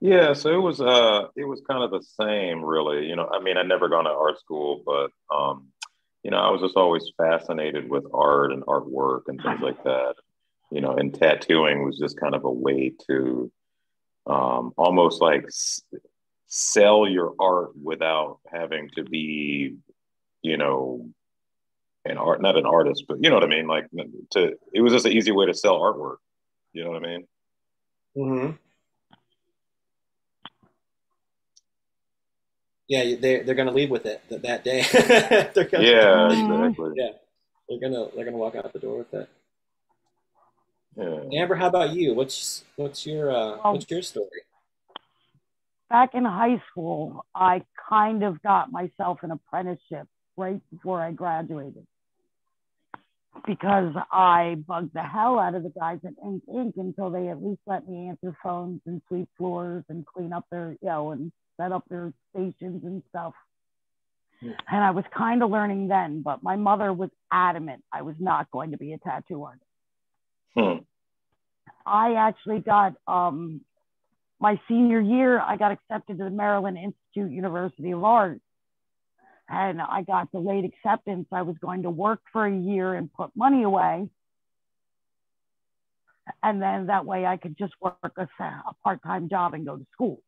[0.00, 3.06] Yeah, so it was uh it was kind of the same really.
[3.06, 5.68] You know, I mean, I'd never gone to art school, but um,
[6.22, 10.14] you know, I was just always fascinated with art and artwork and things like that.
[10.70, 13.50] You know, and tattooing was just kind of a way to
[14.26, 15.46] um almost like
[16.48, 19.76] sell your art without having to be,
[20.42, 21.06] you know,
[22.04, 23.66] an art not an artist, but you know what I mean?
[23.66, 23.86] Like
[24.30, 26.16] to it was just an easy way to sell artwork.
[26.72, 27.26] You know what I mean?
[28.16, 28.50] Mm-hmm.
[32.88, 34.82] Yeah, they're they're gonna leave with it that, that day.
[35.54, 36.92] they're gonna, Yeah, exactly.
[36.96, 37.10] yeah.
[37.68, 39.28] They're gonna they're gonna walk out the door with it.
[40.96, 41.40] Yeah.
[41.40, 42.14] Amber, how about you?
[42.14, 44.28] What's what's your uh, Well- what's your story?
[45.90, 51.86] Back in high school, I kind of got myself an apprenticeship right before I graduated
[53.46, 56.72] because I bugged the hell out of the guys at Ink Inc.
[56.76, 60.76] until they at least let me answer phones and sweep floors and clean up their,
[60.82, 63.34] you know, and set up their stations and stuff.
[64.40, 64.50] Hmm.
[64.70, 68.50] And I was kind of learning then, but my mother was adamant I was not
[68.50, 69.64] going to be a tattoo artist.
[70.56, 70.84] Hmm.
[71.86, 73.62] I actually got um,
[74.40, 78.40] my senior year, I got accepted to the Maryland Institute University of Art.
[79.48, 81.26] And I got delayed acceptance.
[81.32, 84.08] I was going to work for a year and put money away.
[86.42, 89.76] And then that way I could just work a, a part time job and go
[89.76, 90.20] to school.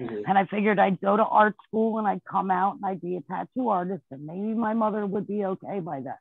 [0.00, 0.24] Mhm.
[0.26, 3.16] And I figured I'd go to art school and I'd come out and I'd be
[3.16, 6.18] a tattoo artist and maybe my mother would be okay by that.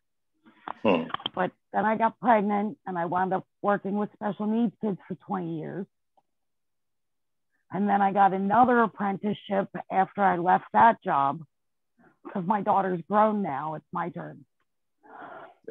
[0.84, 1.10] Hmm.
[1.34, 5.16] But then I got pregnant and I wound up working with special needs kids for
[5.16, 5.88] 20 years.
[7.72, 11.42] And then I got another apprenticeship after I left that job
[12.24, 13.76] because my daughter's grown now.
[13.76, 14.46] It's my turn.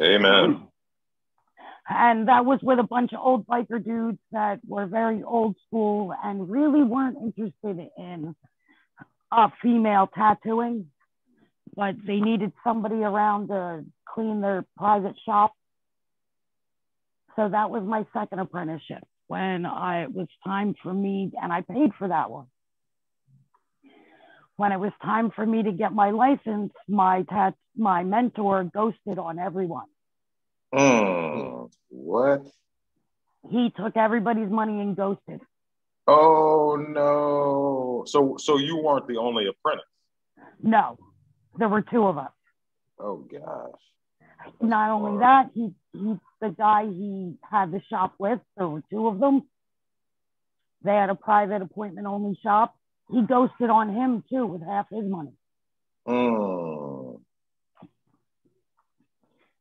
[0.00, 0.68] Amen.
[1.88, 6.14] And that was with a bunch of old biker dudes that were very old school
[6.22, 8.36] and really weren't interested in
[9.32, 10.86] uh, female tattooing,
[11.74, 15.52] but they needed somebody around to clean their private shop.
[17.36, 21.60] So that was my second apprenticeship when I, it was time for me, and I
[21.60, 22.46] paid for that one.
[24.56, 29.18] When it was time for me to get my license, my tat, my mentor ghosted
[29.18, 29.86] on everyone.
[30.74, 32.46] Mm, what?
[33.48, 35.40] He took everybody's money and ghosted.
[36.06, 38.04] Oh no!
[38.06, 39.84] So so you weren't the only apprentice.
[40.62, 40.98] No,
[41.56, 42.32] there were two of us.
[42.98, 43.80] Oh gosh.
[44.60, 49.08] Not only that, he he the guy he had the shop with, there were two
[49.08, 49.42] of them.
[50.84, 52.76] They had a private appointment only shop.
[53.10, 55.32] He ghosted on him too with half his money.
[56.06, 57.20] Mm.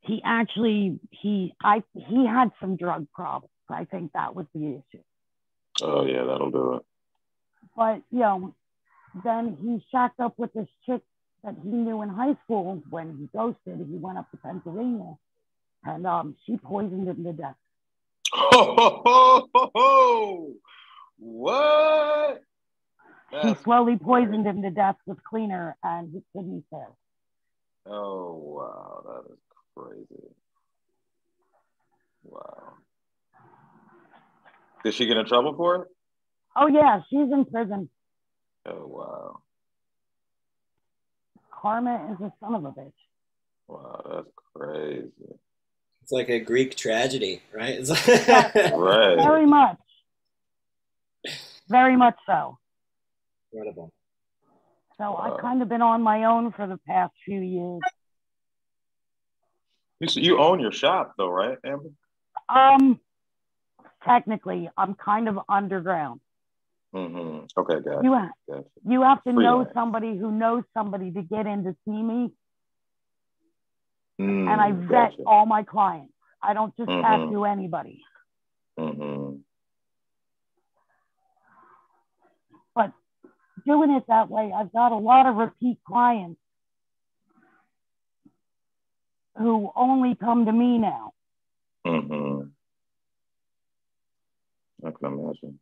[0.01, 3.51] He actually he I he had some drug problems.
[3.69, 5.03] I think that was the issue.
[5.82, 6.86] Oh yeah, that'll do it.
[7.75, 8.55] But you know,
[9.23, 11.01] then he shacked up with this chick
[11.48, 13.88] that he knew in high school when he ghosted.
[13.89, 15.16] He went up to Pennsylvania
[15.86, 17.56] and um, she poisoned him to death.
[18.34, 20.54] Ho, ho, ho, ho, ho.
[21.18, 22.41] What?
[23.32, 26.95] She That's slowly poisoned him to death with cleaner and his kidney failed.
[27.86, 29.39] Oh wow, that is
[29.76, 30.28] crazy.
[32.24, 32.74] Wow.
[34.84, 35.88] Did she get in trouble for it?
[36.58, 37.89] Oh yeah, she's in prison.
[38.66, 39.39] Oh wow.
[41.62, 42.91] Karma is a son of a bitch.
[43.68, 45.12] Wow, that's crazy.
[46.01, 47.76] It's like a Greek tragedy, right?
[47.80, 49.18] It's Right.
[49.18, 49.78] Very much.
[51.68, 52.58] Very much so.
[53.51, 53.91] incredible.
[54.97, 55.18] So Wow.
[55.18, 57.82] I've kind of been on my own for the past few years.
[59.99, 61.89] You, you own your shop though, right, Amber?
[62.49, 62.99] Um,
[64.05, 66.22] technically, I'm kind of underground.
[66.96, 67.46] Mm-hmm.
[67.60, 68.00] Okay, gotcha.
[68.04, 68.64] You ha- gotcha.
[68.88, 72.32] you have to know somebody who knows somebody to get in to see me,
[74.20, 75.24] Mm, and I vet gotcha.
[75.28, 76.14] all my clients.
[76.42, 77.02] I don't just Mhm.
[77.04, 78.04] tattoo anybody.
[78.80, 79.38] Mm-hmm.
[82.74, 82.94] But
[83.66, 86.40] doing it that way, I've got a lot of repeat clients
[89.38, 91.14] who only come to me now.
[91.86, 92.50] Mm-hmm.
[94.88, 95.60] I can imagine.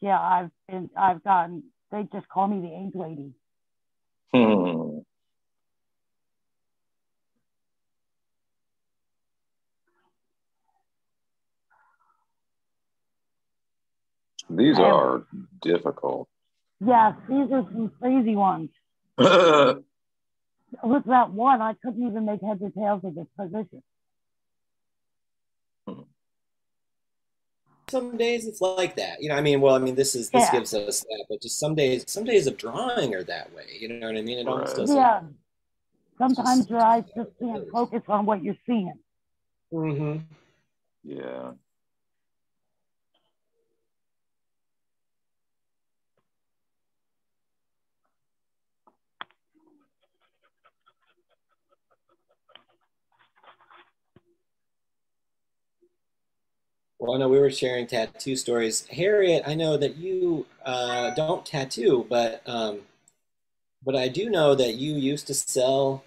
[0.00, 3.32] Yeah, I've been, I've gotten, they just call me the ink lady.
[4.32, 4.98] Hmm.
[14.48, 15.24] These are
[15.60, 16.28] difficult.
[16.84, 18.70] Yes, these are some crazy ones.
[19.18, 23.82] With that one, I couldn't even make heads or tails of this position.
[27.88, 29.36] Some days it's like that, you know.
[29.36, 30.52] I mean, well, I mean, this is this Yeah.
[30.52, 33.76] gives us that, but just some days, some days of drawing are that way.
[33.78, 34.38] You know what I mean?
[34.38, 34.96] It almost doesn't.
[34.96, 35.22] Yeah.
[36.18, 38.98] Sometimes your eyes just can't focus on what you're seeing.
[39.72, 40.18] Mm-hmm.
[41.04, 41.52] yeah.
[57.06, 58.84] Well, I know we were sharing tattoo stories.
[58.88, 62.80] Harriet, I know that you uh, don't tattoo, but um,
[63.84, 66.02] but I do know that you used to sell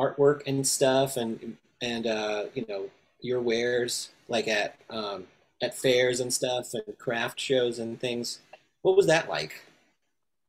[0.00, 2.88] artwork and stuff, and and uh, you know
[3.20, 5.26] your wares like at um,
[5.60, 8.38] at fairs and stuff, and craft shows and things.
[8.80, 9.60] What was that like?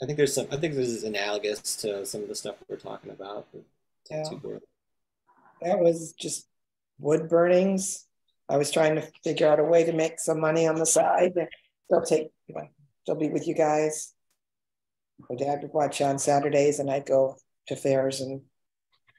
[0.01, 0.47] I think there's some.
[0.53, 3.47] I think this is analogous to some of the stuff we're talking about.
[4.41, 4.61] world.
[5.61, 6.47] That was just
[6.97, 8.05] wood burnings.
[8.49, 11.33] I was trying to figure out a way to make some money on the side.
[11.89, 12.29] They'll take,
[13.05, 14.13] they'll be with you guys.
[15.29, 17.37] My dad would watch on Saturdays and I'd go
[17.67, 18.41] to fairs and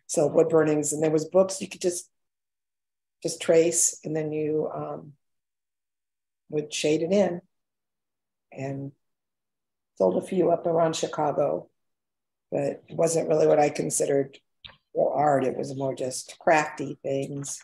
[0.06, 0.92] sell wood burnings.
[0.92, 2.08] And there was books you could just,
[3.22, 5.12] just trace and then you um,
[6.48, 7.40] would shade it in.
[8.52, 8.92] And
[10.00, 11.68] sold a few up around Chicago,
[12.50, 14.38] but it wasn't really what I considered
[14.98, 15.44] art.
[15.44, 17.62] It was more just crafty things.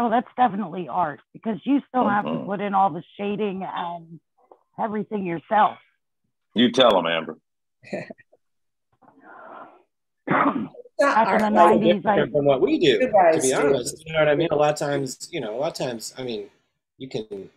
[0.00, 2.46] Oh, that's definitely art because you still have to Mhm.
[2.46, 4.20] put in all the shading and
[4.78, 5.76] everything yourself.
[6.54, 7.36] You tell them, Amber.
[10.28, 13.50] Not Back in the our- Quite 90s, I- from what we do, to guys be
[13.50, 13.56] do.
[13.56, 14.04] honest.
[14.06, 14.48] You know what I mean?
[14.50, 16.50] A lot of times, you know, a lot of times, I mean,
[16.98, 17.50] you can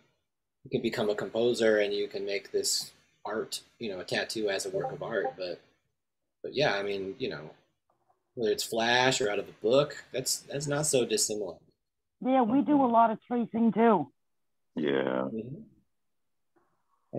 [0.64, 2.92] you can become a composer and you can make this
[3.24, 5.34] art, you know, a tattoo as a work of art.
[5.36, 5.60] But
[6.42, 7.50] but yeah, I mean, you know,
[8.34, 11.56] whether it's flash or out of a book, that's that's not so dissimilar.
[12.24, 14.10] Yeah, we do a lot of tracing too.
[14.76, 15.26] Yeah.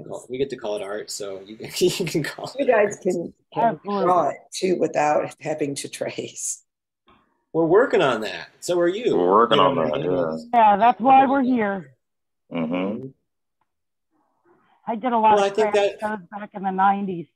[0.07, 2.67] Call- We get to call it art, so you can you can call You it.
[2.69, 6.63] guys can, can draw it too without having to trace.
[7.51, 8.47] We're working on that.
[8.61, 9.15] So are you.
[9.15, 10.11] We're working You know on that, mean?
[10.11, 10.37] yeah.
[10.71, 11.93] Yeah, that's why we're here.
[12.51, 13.07] Mm-hmm.
[14.87, 17.27] I did a lot Well, I of think that- shows back in the 90s.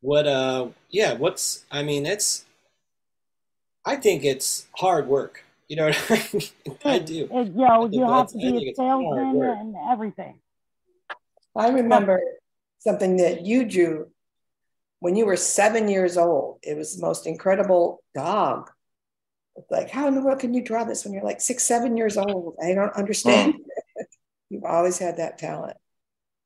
[0.00, 2.44] What uh yeah, what's I mean it's
[3.84, 5.44] I think it's hard work.
[5.68, 6.78] You know what I mean?
[6.84, 7.28] I do.
[7.30, 10.40] It, you know, you have to I be a salesman and everything.
[11.56, 12.20] I remember
[12.80, 14.08] something that you drew
[15.00, 16.58] when you were seven years old.
[16.62, 18.70] It was the most incredible dog.
[19.56, 21.96] It's like, how in the world can you draw this when you're like six, seven
[21.96, 22.56] years old?
[22.62, 23.54] I don't understand.
[24.50, 25.76] You've always had that talent.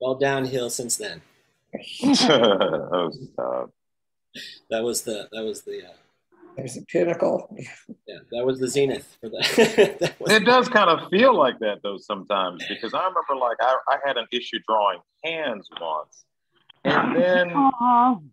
[0.01, 1.23] Well downhill since then.
[2.05, 3.71] oh, stop.
[4.71, 5.93] That was the that was the uh,
[6.59, 7.57] There's a pinnacle.
[8.09, 9.97] yeah, that was the zenith for that.
[10.01, 13.77] that It does kind of feel like that though sometimes because I remember like I,
[13.89, 16.25] I had an issue drawing hands once.
[16.85, 17.53] And then.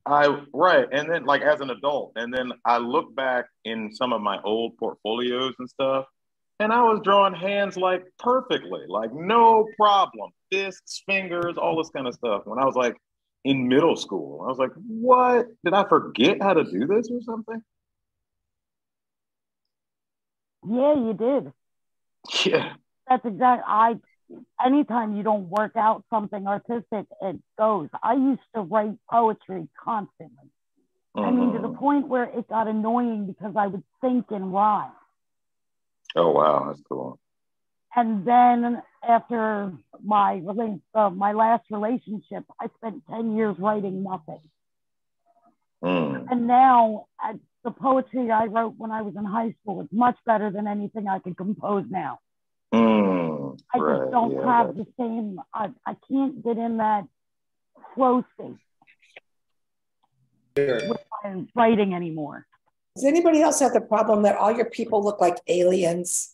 [0.07, 4.11] I right, and then like as an adult, and then I look back in some
[4.11, 6.05] of my old portfolios and stuff,
[6.59, 12.07] and I was drawing hands like perfectly, like no problem, fists, fingers, all this kind
[12.07, 12.41] of stuff.
[12.45, 12.95] When I was like
[13.43, 15.47] in middle school, I was like, "What?
[15.63, 17.61] Did I forget how to do this or something?"
[20.67, 21.53] Yeah, you did.
[22.45, 22.75] Yeah,
[23.07, 23.63] That's exactly.
[23.67, 23.95] I
[24.63, 27.89] anytime you don't work out something artistic, it goes.
[28.03, 30.49] I used to write poetry constantly.
[31.23, 31.79] I mean, to the Mhm.
[31.79, 34.91] point where it got annoying because I would think in rhyme.
[36.15, 37.19] oh wow, that's cool.
[37.95, 39.71] And then after
[40.03, 40.41] my
[40.93, 44.41] uh, my last relationship, I spent ten years writing nothing.
[45.83, 46.29] Mm.
[46.29, 47.35] And now I,
[47.65, 51.07] the poetry I wrote when I was in high school is much better than anything
[51.09, 52.19] I can compose now.
[52.73, 53.59] Mm.
[53.73, 55.41] I right, just don't yeah, have that- the same.
[55.53, 57.05] I, I can't get in that
[57.95, 58.55] flow state
[60.57, 60.87] Sure.
[60.89, 62.45] with my writing anymore.
[62.95, 66.33] Does anybody else have the problem that all your people look like aliens?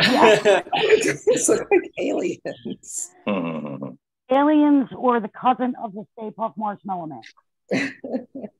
[0.00, 3.10] Just look like aliens.
[3.26, 3.96] Mhm.
[4.30, 7.22] Aliens or the cousin of the Stay Puft Marshmallow Man.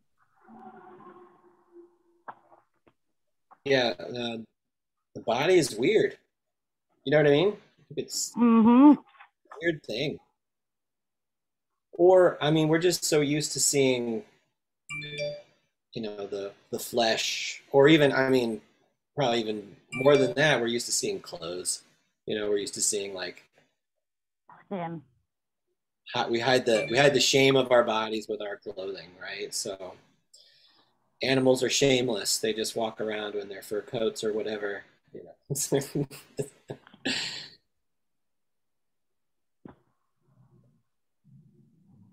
[3.68, 4.38] yeah, uh,
[5.14, 6.16] the body is weird.
[7.04, 7.56] You know what I mean?
[7.96, 8.92] It's Mm-hmm.
[8.92, 10.18] a weird thing.
[11.92, 14.22] Or I mean, we're just so used to seeing,
[15.94, 18.60] you know, the the flesh, or even I mean,
[19.16, 20.60] probably even more than that.
[20.60, 21.82] We're used to seeing clothes.
[22.26, 23.42] You know, we're used to seeing like
[24.66, 25.02] Skin.
[26.14, 29.52] hi- we hide the we hide the shame of our bodies with our clothing, right?
[29.54, 29.94] So
[31.22, 32.38] animals are shameless.
[32.38, 34.82] They just walk around in their fur coats or whatever.
[35.12, 36.06] You know.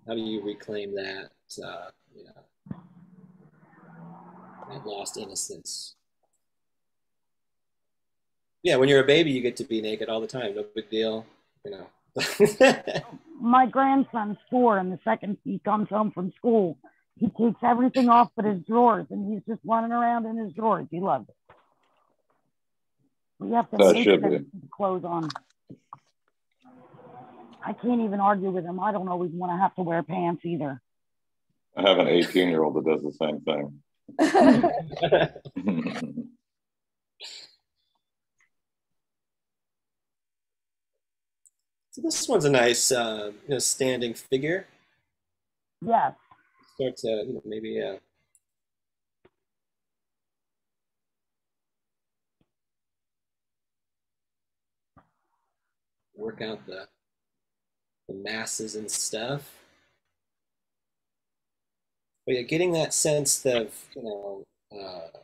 [0.07, 1.31] How do you reclaim that?
[1.63, 2.77] Uh, you know,
[4.69, 5.95] that lost innocence.
[8.61, 10.55] Yeah, when you're a baby, you get to be naked all the time.
[10.55, 11.25] No big deal.
[11.63, 11.87] You know.
[13.41, 16.77] My grandson's four, and the second he comes home from school,
[17.17, 20.87] he takes everything off but his drawers, and he's just running around in his drawers.
[20.91, 21.35] He loves it.
[23.39, 24.37] We have to That make should him be.
[24.37, 25.29] put the clothes on.
[27.63, 28.79] I can't even argue with him.
[28.79, 30.79] I don't always want to have to wear pants either.
[31.75, 33.81] I have an 18 year old that does the same thing.
[41.91, 44.67] So this one's a nice, uh, you know, standing figure.
[45.81, 46.13] Yes.
[46.75, 47.95] Start to you know, maybe uh,
[56.15, 56.87] work out the
[58.07, 59.63] the masses and stuff.
[62.25, 64.45] But yeah, getting that sense of you know
[64.77, 65.19] uh,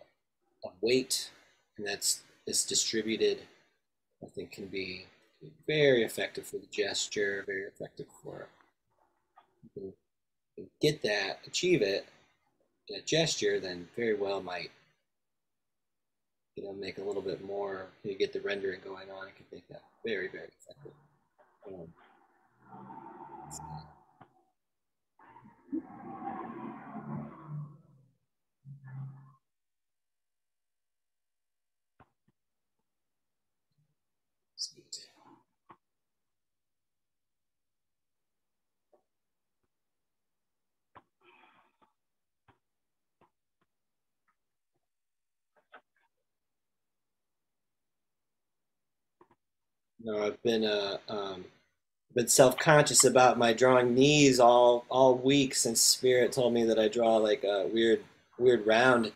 [0.82, 1.32] weight
[1.78, 3.40] and that's is distributed,
[4.24, 5.06] I think can be
[5.68, 8.48] very effective for the gesture, very effective for
[10.82, 12.06] get that, achieve it
[12.90, 14.72] in a gesture, then very well might
[16.56, 17.88] you know make a little bit more.
[18.04, 19.28] You get the rendering going on.
[19.28, 20.94] It can make that very very effective.
[21.68, 21.88] Um,
[34.56, 35.10] Sweet.
[50.04, 51.46] No, I've been uh um
[52.14, 56.88] been self-conscious about my drawing knees all all week since Spirit told me that I
[56.88, 58.04] draw like a weird
[58.38, 59.12] weird round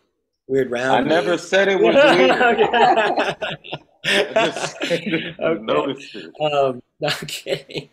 [0.48, 0.92] weird round.
[0.92, 1.96] I round never said it was
[4.06, 4.34] weird.
[4.36, 4.76] Just
[5.40, 5.62] Okay.
[5.62, 6.34] noticed it.
[6.40, 7.90] Um, no, I'm kidding.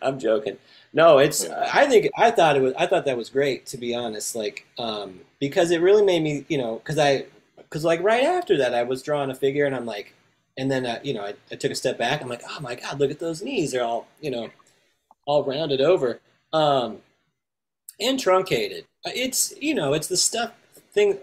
[0.00, 0.56] I'm joking.
[0.92, 1.48] No, it's.
[1.48, 2.72] I think I thought it was.
[2.78, 4.34] I thought that was great to be honest.
[4.34, 7.26] Like, um, because it really made me, you know, because I,
[7.56, 10.14] because like right after that, I was drawing a figure, and I'm like,
[10.60, 12.20] and then uh, you know, I, I took a step back.
[12.20, 13.72] I'm like, oh my god, look at those knees.
[13.72, 14.50] They're all, you know,
[15.26, 16.20] all rounded over,
[16.52, 16.98] um,
[17.98, 18.84] and truncated.
[19.04, 20.52] It's, you know, it's the stuff
[20.92, 21.18] thing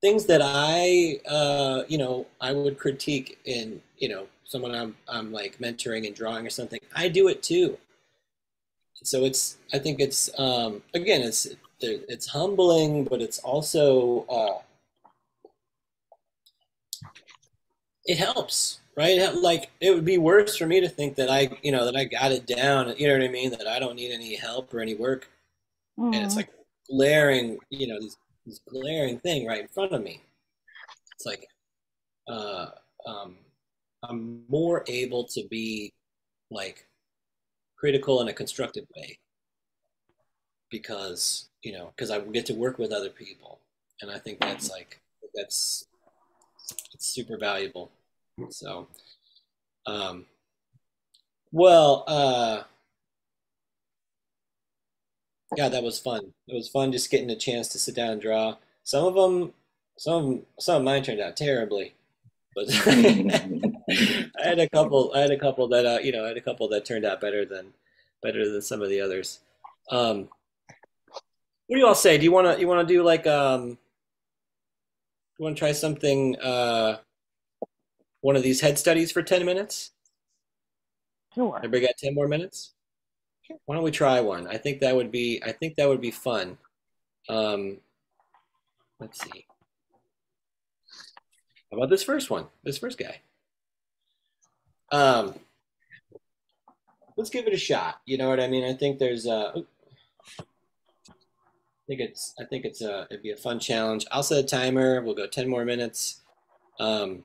[0.00, 5.32] things that I, uh, you know, I would critique in, you know, someone I'm, I'm
[5.32, 6.80] like mentoring and drawing or something.
[6.94, 7.78] I do it too.
[9.02, 11.48] So it's, I think it's, um, again, it's,
[11.80, 14.58] it's humbling, but it's also, uh,
[18.06, 19.34] it helps, right?
[19.34, 22.04] Like it would be worse for me to think that I, you know, that I
[22.04, 22.94] got it down.
[22.96, 23.50] You know what I mean?
[23.50, 25.28] That I don't need any help or any work
[26.12, 26.38] and it's Mhm.
[26.38, 26.50] like
[26.88, 30.22] glaring, you know, this, this glaring thing right in front of me.
[31.14, 31.48] It's like,
[32.28, 32.70] uh,
[33.06, 33.38] um,
[34.02, 35.92] I'm more able to be
[36.50, 36.86] like
[37.76, 39.18] critical in a constructive way
[40.70, 43.60] because, you know, because I get to work with other people.
[44.02, 45.00] And I think that's like,
[45.34, 45.86] that's,
[46.92, 47.90] it's super valuable.
[48.50, 48.88] So,
[49.86, 50.26] um,
[51.52, 52.62] well, uh,
[55.56, 56.32] yeah, that was fun.
[56.48, 58.56] It was fun just getting a chance to sit down and draw.
[58.82, 59.52] Some of them,
[59.96, 61.94] some some of mine turned out terribly,
[62.54, 65.12] but I had a couple.
[65.14, 67.20] I had a couple that uh, you know, I had a couple that turned out
[67.20, 67.72] better than
[68.22, 69.40] better than some of the others.
[69.90, 70.28] Um,
[71.66, 72.18] what do you all say?
[72.18, 73.78] Do you want to you want to do like um,
[75.38, 76.98] you want to try something uh,
[78.20, 79.92] one of these head studies for ten minutes?
[81.34, 81.56] Sure.
[81.56, 82.74] Everybody got 10 more minutes?
[83.66, 84.46] Why don't we try one?
[84.46, 86.58] I think that would be I think that would be fun.
[87.28, 87.78] Um,
[89.00, 89.46] let's see.
[91.70, 92.46] How about this first one?
[92.62, 93.20] This first guy.
[94.92, 95.34] Um,
[97.16, 98.00] let's give it a shot.
[98.06, 98.64] You know what I mean?
[98.64, 99.62] I think there's uh
[101.86, 104.06] think it's I think it's a it'd be a fun challenge.
[104.10, 105.02] I'll set a timer.
[105.02, 106.22] We'll go 10 more minutes.
[106.80, 107.24] Um,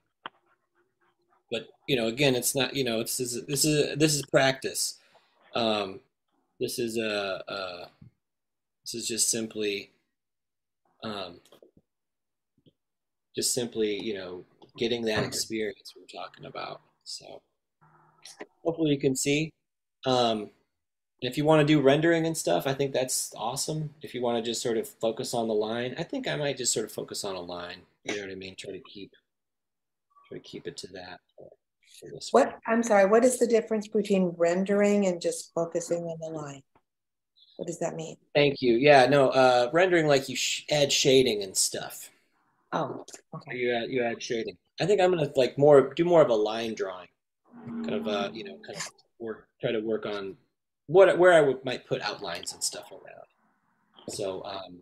[1.52, 5.00] but you know, again, it's not you know, this is this is this is practice.
[5.56, 6.02] Um,
[6.60, 7.90] this is a, a
[8.84, 9.92] this is just simply
[11.04, 11.40] um,
[13.36, 14.46] just simply you know
[14.78, 16.82] getting that experience we're talking about.
[17.04, 17.42] So
[18.64, 19.52] hopefully you can see.
[20.06, 20.52] Um,
[21.22, 23.94] if you want to do rendering and stuff, I think that's awesome.
[24.02, 26.58] If you want to just sort of focus on the line, I think I might
[26.58, 27.82] just sort of focus on a line.
[28.04, 28.56] You know what I mean?
[28.56, 29.12] Try to keep
[30.28, 31.20] try to keep it to that.
[32.02, 32.46] this one.
[32.46, 36.64] What, I'm sorry, what is the difference between rendering and just focusing on the line?
[37.58, 38.16] What does that mean?
[38.34, 38.76] Thank you.
[38.76, 42.10] Yeah, no, uh, rendering like you sh add shading and stuff.
[42.72, 43.06] Oh,
[43.36, 43.58] okay.
[43.58, 44.56] You add you add shading.
[44.80, 47.10] I think I'm gonna like more do more of a line drawing,
[47.66, 48.90] kind of uh, you know, kind of
[49.20, 50.38] work try to work on
[50.90, 53.28] what where I would, might put outlines and stuff around.
[54.10, 54.80] So um,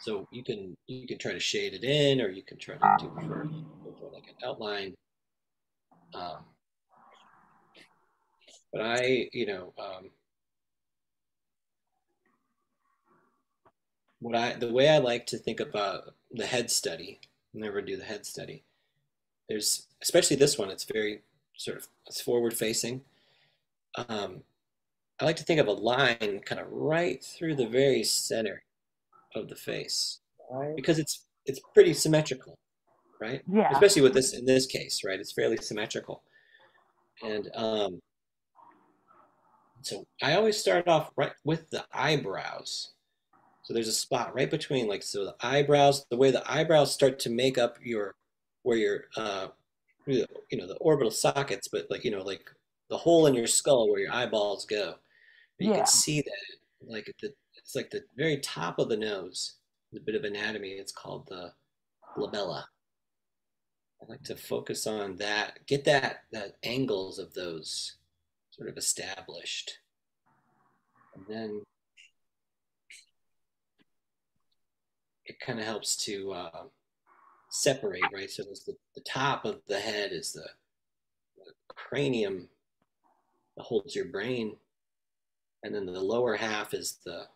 [0.00, 2.96] so you can you can try to shade it in, or you can try to
[2.98, 3.48] do for,
[4.00, 4.96] for like an outline.
[6.14, 6.38] Um,
[8.72, 10.10] but I, you know, um,
[14.18, 17.20] what I the way I like to think about the head study,
[17.54, 18.64] never do the head study.
[19.48, 20.70] There's especially this one.
[20.70, 21.22] It's very
[21.56, 23.02] sort of it's forward facing.
[24.08, 24.42] Um,
[25.20, 28.62] I like to think of a line kind of right through the very center
[29.34, 30.74] of the face Right.
[30.76, 32.58] because it's it's pretty symmetrical,
[33.20, 33.42] right?
[33.52, 33.70] Yeah.
[33.72, 35.18] Especially with this in this case, right?
[35.20, 36.22] It's fairly symmetrical,
[37.22, 38.00] and um,
[39.82, 42.92] so I always start off right with the eyebrows.
[43.64, 47.18] So there's a spot right between like so the eyebrows, the way the eyebrows start
[47.20, 48.14] to make up your
[48.62, 49.48] where your uh
[50.06, 52.50] you know the orbital sockets, but like you know like
[52.88, 54.94] the hole in your skull where your eyeballs go.
[55.58, 55.76] You Yeah.
[55.78, 59.56] can see that like the it's like the very top of the nose,
[59.92, 60.72] the bit of anatomy.
[60.72, 61.52] It's called the
[62.16, 62.64] glabella.
[64.00, 67.96] I like to focus on that, get that that angles of those
[68.50, 69.80] sort of established,
[71.14, 71.62] and then
[75.26, 76.64] it kind of helps to uh,
[77.50, 78.30] separate, right?
[78.30, 80.48] So the, the top of the head is the,
[81.36, 82.48] the cranium
[83.56, 84.56] that holds your brain,
[85.62, 87.26] and then the lower half is the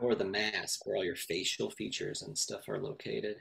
[0.00, 3.36] more the mask where all your facial features and stuff are located.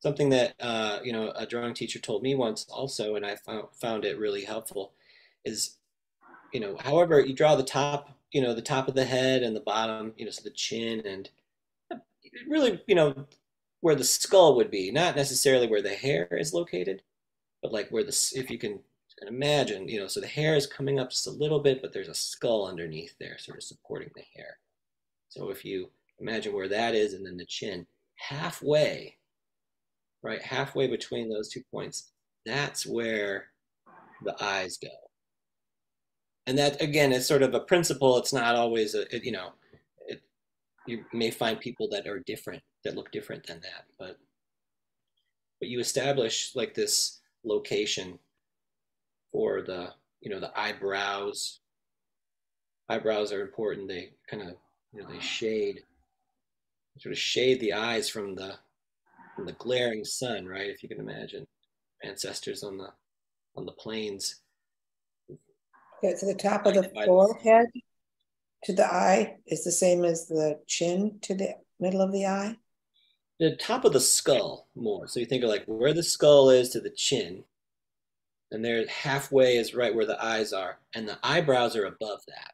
[0.00, 3.68] Something that uh, you know a drawing teacher told me once also, and I found
[3.72, 4.92] found it really helpful,
[5.44, 5.76] is
[6.52, 9.56] you know however you draw the top, you know the top of the head and
[9.56, 11.30] the bottom, you know so the chin and
[12.48, 13.26] really you know
[13.80, 17.02] where the skull would be, not necessarily where the hair is located,
[17.62, 18.80] but like where the if you can
[19.22, 22.08] imagine, you know, so the hair is coming up just a little bit, but there's
[22.08, 24.58] a skull underneath there, sort of supporting the hair.
[25.28, 27.86] So if you imagine where that is, and then the chin,
[28.16, 29.16] halfway,
[30.22, 32.12] right, halfway between those two points,
[32.44, 33.46] that's where
[34.22, 34.88] the eyes go.
[36.46, 38.18] And that again is sort of a principle.
[38.18, 39.52] It's not always a, it, you know,
[40.06, 40.22] it,
[40.86, 44.18] you may find people that are different that look different than that, but
[45.58, 48.18] but you establish like this location
[49.36, 49.90] for the
[50.22, 51.60] you know the eyebrows.
[52.88, 53.86] Eyebrows are important.
[53.86, 54.54] They kind of
[54.94, 55.82] you know they shade
[56.98, 58.54] sort of shade the eyes from the
[59.34, 60.70] from the glaring sun, right?
[60.70, 61.46] If you can imagine
[62.02, 62.88] ancestors on the
[63.56, 64.36] on the plains.
[65.98, 67.66] Okay, so the top of the forehead
[68.64, 72.56] to the eye is the same as the chin to the middle of the eye?
[73.38, 75.06] The top of the skull more.
[75.08, 77.44] So you think of like where the skull is to the chin,
[78.52, 82.52] and there halfway is right where the eyes are, and the eyebrows are above that.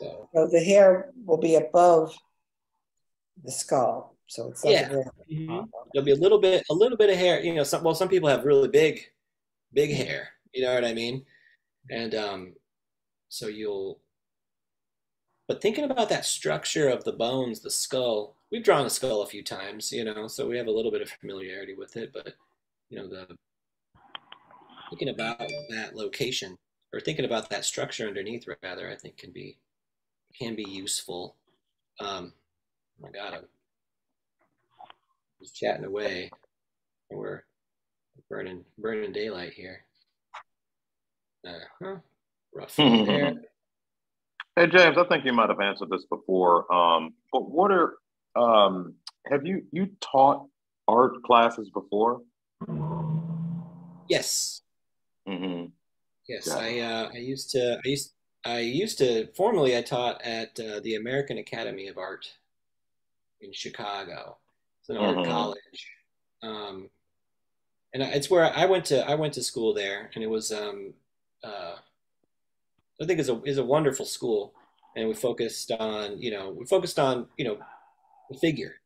[0.00, 2.16] So, so the hair will be above
[3.42, 4.16] the skull.
[4.26, 4.88] So it's yeah.
[4.88, 5.64] Mm-hmm.
[5.92, 7.42] There'll be a little bit, a little bit of hair.
[7.42, 9.04] You know, some well, some people have really big,
[9.72, 10.30] big hair.
[10.52, 11.24] You know what I mean?
[11.90, 12.54] And um,
[13.28, 14.00] so you'll.
[15.46, 19.26] But thinking about that structure of the bones, the skull, we've drawn a skull a
[19.26, 22.14] few times, you know, so we have a little bit of familiarity with it.
[22.14, 22.34] But
[22.88, 23.36] you know, the
[24.90, 25.38] thinking about
[25.70, 26.56] that location
[26.92, 29.58] or thinking about that structure underneath, rather, I think can be
[30.38, 31.36] can be useful.
[32.00, 32.32] Um,
[32.98, 33.44] oh my God, I'm
[35.40, 36.30] just chatting away,
[37.10, 37.42] and we're
[38.28, 39.84] burning burning daylight here.
[41.46, 41.96] Uh huh.
[42.54, 43.34] Rough there.
[44.56, 46.72] Hey James, I think you might have answered this before.
[46.72, 47.94] Um, but what are
[48.36, 48.94] um,
[49.26, 50.46] have you you taught
[50.86, 52.20] art classes before?
[54.08, 54.60] Yes.
[55.28, 55.66] Mm-hmm.
[56.28, 56.56] Yes, yeah.
[56.56, 58.12] I uh, I used to I used
[58.44, 62.26] I used to formerly I taught at uh, the American Academy of Art
[63.40, 64.38] in Chicago.
[64.80, 65.30] It's an art mm-hmm.
[65.30, 65.88] college,
[66.42, 66.90] um,
[67.92, 70.94] and it's where I went to I went to school there, and it was um,
[71.42, 71.76] uh,
[73.00, 74.52] I think is a is a wonderful school,
[74.96, 77.58] and we focused on you know we focused on you know
[78.30, 78.76] the figure,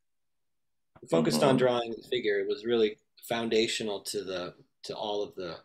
[1.03, 1.51] we focused mm-hmm.
[1.51, 2.39] on drawing the figure.
[2.39, 5.59] It was really foundational to the to all of the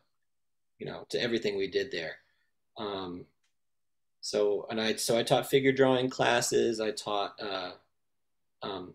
[0.84, 2.16] you know to everything we did there.
[2.78, 3.26] Um,
[4.20, 6.82] so and I so I taught figure drawing classes.
[6.82, 7.72] I taught uh,
[8.62, 8.94] um,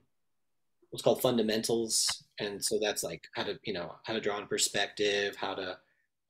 [0.90, 4.46] what's called fundamentals, and so that's like how to you know how to draw in
[4.46, 5.78] perspective, how to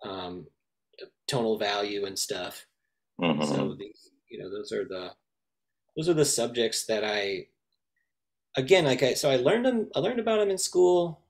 [0.05, 0.47] um,
[1.27, 2.65] tonal value and stuff.
[3.21, 3.43] Mm-hmm.
[3.43, 5.11] So these, you know, those are the
[5.97, 7.47] those are the subjects that I
[8.57, 11.21] again like I so I learned them I learned about them in school,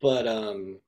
[0.00, 0.78] but um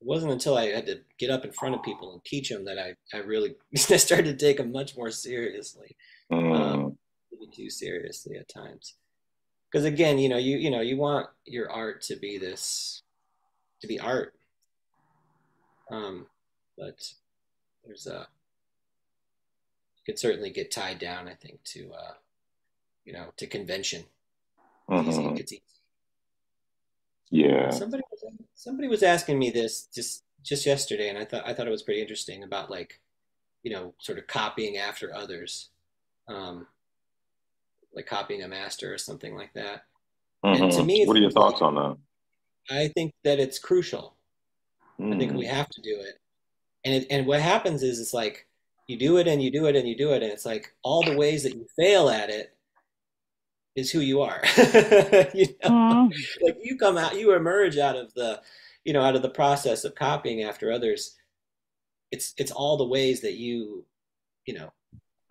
[0.00, 2.64] it wasn't until I had to get up in front of people and teach them
[2.64, 5.96] that I, I really started to take them much more seriously,
[6.32, 6.58] mm.
[6.58, 6.98] um,
[7.52, 8.94] too seriously at times.
[9.70, 13.02] Because again, you know, you you know, you want your art to be this,
[13.80, 14.34] to be art.
[15.90, 16.26] Um,
[16.78, 17.12] but
[17.84, 18.26] there's a
[19.96, 22.14] you could certainly get tied down, I think, to uh,
[23.04, 24.04] you know, to convention.
[24.88, 25.46] Mm-hmm.
[27.30, 27.70] Yeah.
[27.70, 28.24] Somebody was,
[28.60, 31.82] somebody was asking me this just just yesterday, and I thought I thought it was
[31.82, 33.00] pretty interesting about like,
[33.62, 35.70] you know, sort of copying after others,
[36.28, 36.66] um,
[37.94, 39.84] like copying a master or something like that.
[40.44, 40.62] Mm-hmm.
[40.64, 41.96] And to me, what are your thoughts on that?
[42.70, 44.14] I think that it's crucial.
[44.98, 45.14] Mm.
[45.14, 45.50] I think we mm.
[45.50, 46.20] have to do it
[46.84, 48.46] and it, and what happens is it's like
[48.86, 51.02] you do it and you do it and you do it and it's like all
[51.02, 52.54] the ways that you fail at it
[53.76, 54.40] is who you are
[55.34, 56.10] you know
[56.42, 58.40] like you come out you emerge out of the
[58.84, 61.16] you know out of the process of copying after others
[62.10, 63.84] it's it's all the ways that you
[64.46, 64.72] you know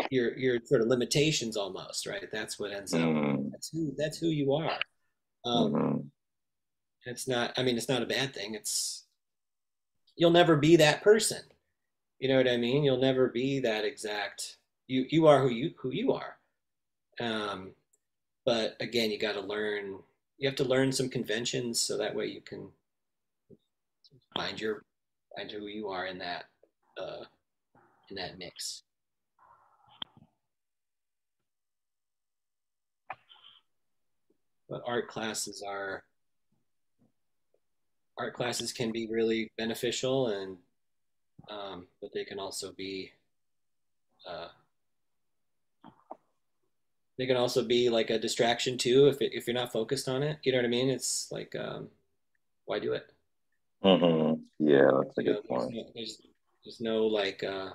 [0.10, 3.52] your your sort of limitations almost right that's what ends up mm.
[3.52, 4.80] that's who that's who you are
[5.46, 5.98] um mm-hmm.
[7.06, 9.06] it's not i mean it's not a bad thing it's
[10.20, 11.42] you'll never be that person.
[12.20, 12.84] You know what I mean?
[12.84, 14.58] You'll never be that exact.
[14.88, 16.38] You you are who you who you are.
[17.20, 17.72] Um,
[18.46, 20.00] but again, you got to learn.
[20.38, 22.70] You have to learn some conventions so that way you can
[24.36, 24.84] find your
[25.36, 26.46] find who you are in that
[26.98, 27.26] uh,
[28.10, 28.84] in that mix.
[34.70, 36.04] But art classes are
[38.18, 40.58] art classes can be really beneficial and
[41.50, 43.12] um, but they can also be
[44.28, 44.50] uh,
[47.20, 50.24] they can also be like a distraction too if it, if you're not focused on
[50.24, 51.90] it you know what i mean it's like um,
[52.66, 53.12] why do it
[53.84, 54.42] mm-hmm.
[54.62, 55.74] Yeah, that's a you know, good there's, point.
[55.76, 56.22] no, there's
[56.64, 57.72] there's no like uh,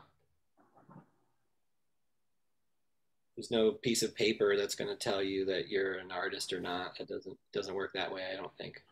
[3.37, 6.61] there's no piece of paper that's going to tell you that you're an artist or
[6.61, 8.83] not it doesn't doesn't work that way i don't think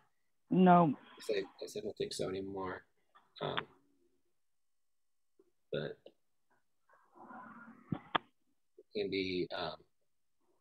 [0.51, 0.95] No,
[1.31, 2.83] I, I I don't think so anymore.
[3.41, 3.57] Um,
[5.73, 5.97] but
[8.79, 9.77] it can be um,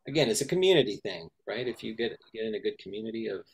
[0.06, 1.66] again, it's a community thing, right?
[1.66, 3.44] If you get get in a good community of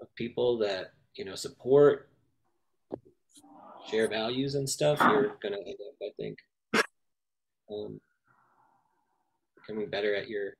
[0.00, 2.08] of people that you know support,
[3.90, 6.38] share values and stuff, you're gonna end up, I think,
[7.70, 8.00] um,
[9.56, 10.54] becoming better at your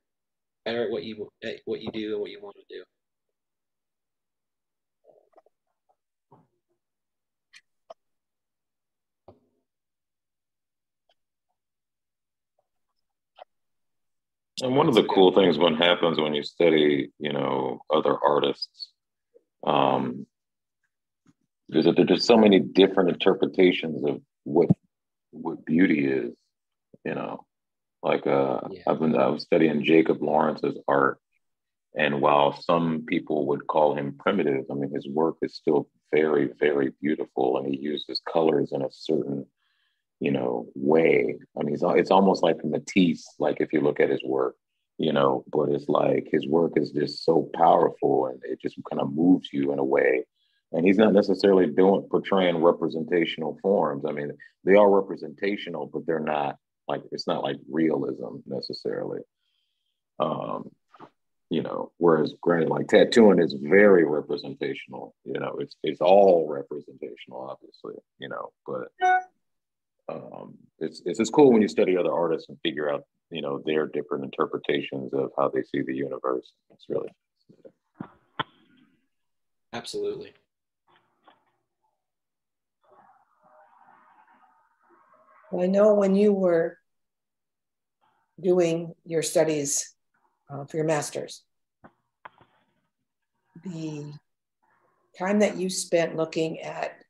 [0.65, 2.83] better at what you at what you do and what you want to do.
[14.61, 18.89] And one of the cool things when happens when you study, you know, other artists,
[19.65, 20.27] um,
[21.69, 24.69] is that there's just so many different interpretations of what
[25.31, 26.33] what beauty is.
[27.05, 27.45] You know,
[28.03, 28.83] like uh, Yeah.
[28.87, 31.17] I've been I was studying Jacob Lawrence's art,
[31.95, 36.49] and while some people would call him primitive, I mean his work is still very
[36.59, 39.47] very beautiful, and he uses colors in a certain
[40.21, 41.35] you know, way.
[41.59, 44.55] I mean, it's, it's almost like Matisse, like if you look at his work,
[44.99, 49.01] you know, but it's like his work is just so powerful and it just kind
[49.01, 50.23] of moves you in a way.
[50.73, 54.05] And he's not necessarily doing portraying representational forms.
[54.07, 54.31] I mean,
[54.63, 56.57] they are representational, but they're not
[56.87, 59.21] like it's not like realism necessarily.
[60.19, 60.69] Um,
[61.49, 65.15] you know, whereas granted, like tattooing is very representational.
[65.25, 67.95] You know, it's it's all representational, obviously.
[68.19, 68.89] You know, but
[70.11, 73.61] um, it's it's just cool when you study other artists and figure out you know
[73.65, 76.53] their different interpretations of how they see the universe.
[76.71, 77.09] It's really.
[79.73, 80.33] Absolutely.
[85.51, 86.77] Well, I know when you were
[88.39, 89.93] doing your studies
[90.49, 91.43] uh, for your master's,
[93.63, 94.13] the
[95.17, 97.00] time that you spent looking at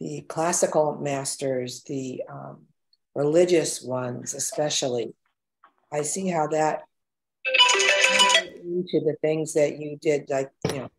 [0.00, 2.62] the classical masters, the um,
[3.14, 5.12] religious ones especially,
[5.92, 6.82] I see how that
[8.64, 10.90] into the things that you did, like, you know,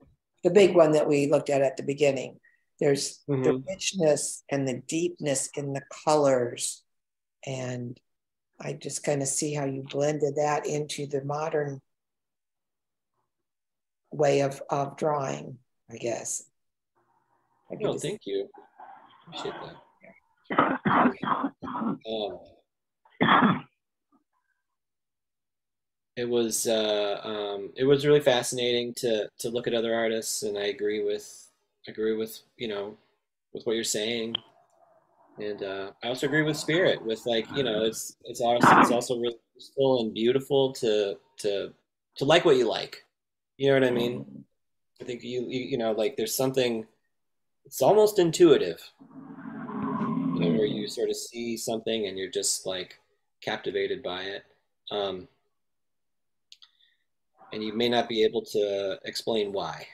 [0.44, 2.40] the big one that we looked at at the beginning.
[2.80, 3.68] There's the Mhm.
[3.68, 6.84] richness and the deepness in the colors.
[7.46, 8.00] And
[8.60, 11.82] I just kind of see how you blended that into the modern
[14.12, 15.60] way of, of drawing,
[15.90, 16.44] I guess.
[17.72, 18.50] I No, just- thank you.
[19.34, 19.76] Appreciate that.
[22.06, 22.40] Um,
[26.18, 30.58] it was uh, um, it was really fascinating to to look at other artists, and
[30.58, 31.48] I agree with
[31.88, 32.98] agree with you know
[33.54, 34.36] with what you're saying,
[35.40, 37.02] and uh, I also agree with Spirit.
[37.04, 41.72] With like you know, it's it's also it's also really useful and beautiful to to
[42.18, 43.06] to like what you like.
[43.58, 44.44] You know what I mean?
[45.00, 46.86] I think you you, you know like there's something.
[47.72, 48.92] It's almost intuitive
[50.34, 53.00] you know, where you sort of see something and you're just like
[53.42, 54.44] captivated by it.
[54.92, 55.28] Um,
[57.52, 59.88] and you may not be able to explain why,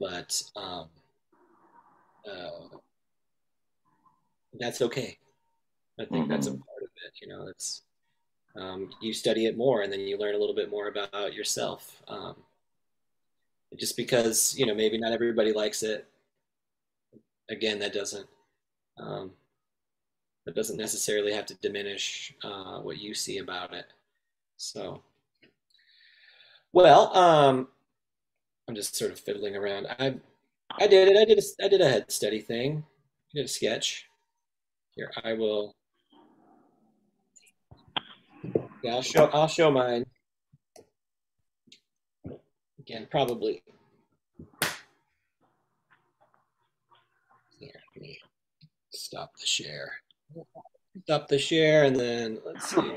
[0.00, 0.88] but um,
[2.30, 2.76] uh,
[4.58, 5.18] that's okay.
[6.00, 6.58] I think that's a Mhm.
[6.66, 7.12] part of it.
[7.22, 7.82] You know, it's
[8.56, 12.02] um, you study it more and then you learn a little bit more about yourself.
[12.08, 12.44] Um,
[13.76, 16.08] just because you know maybe not everybody likes it.
[17.48, 18.26] Again, that doesn't
[18.98, 19.32] um,
[20.46, 23.86] that doesn't necessarily have to diminish uh, what you see about it.
[24.56, 25.02] So,
[26.72, 27.68] well, um,
[28.68, 29.88] I'm just sort of fiddling around.
[29.98, 30.14] I,
[30.78, 31.16] I did it.
[31.16, 32.84] I did a, I did a head study thing.
[33.30, 34.08] I did a sketch.
[34.94, 35.74] Here, I will.
[38.82, 39.26] Yeah, I'll show.
[39.32, 40.06] I'll show mine.
[42.78, 43.62] Again, probably.
[47.58, 48.18] Here, let me
[48.96, 49.92] stop the share.
[51.04, 52.92] Stop the share, and then let's see.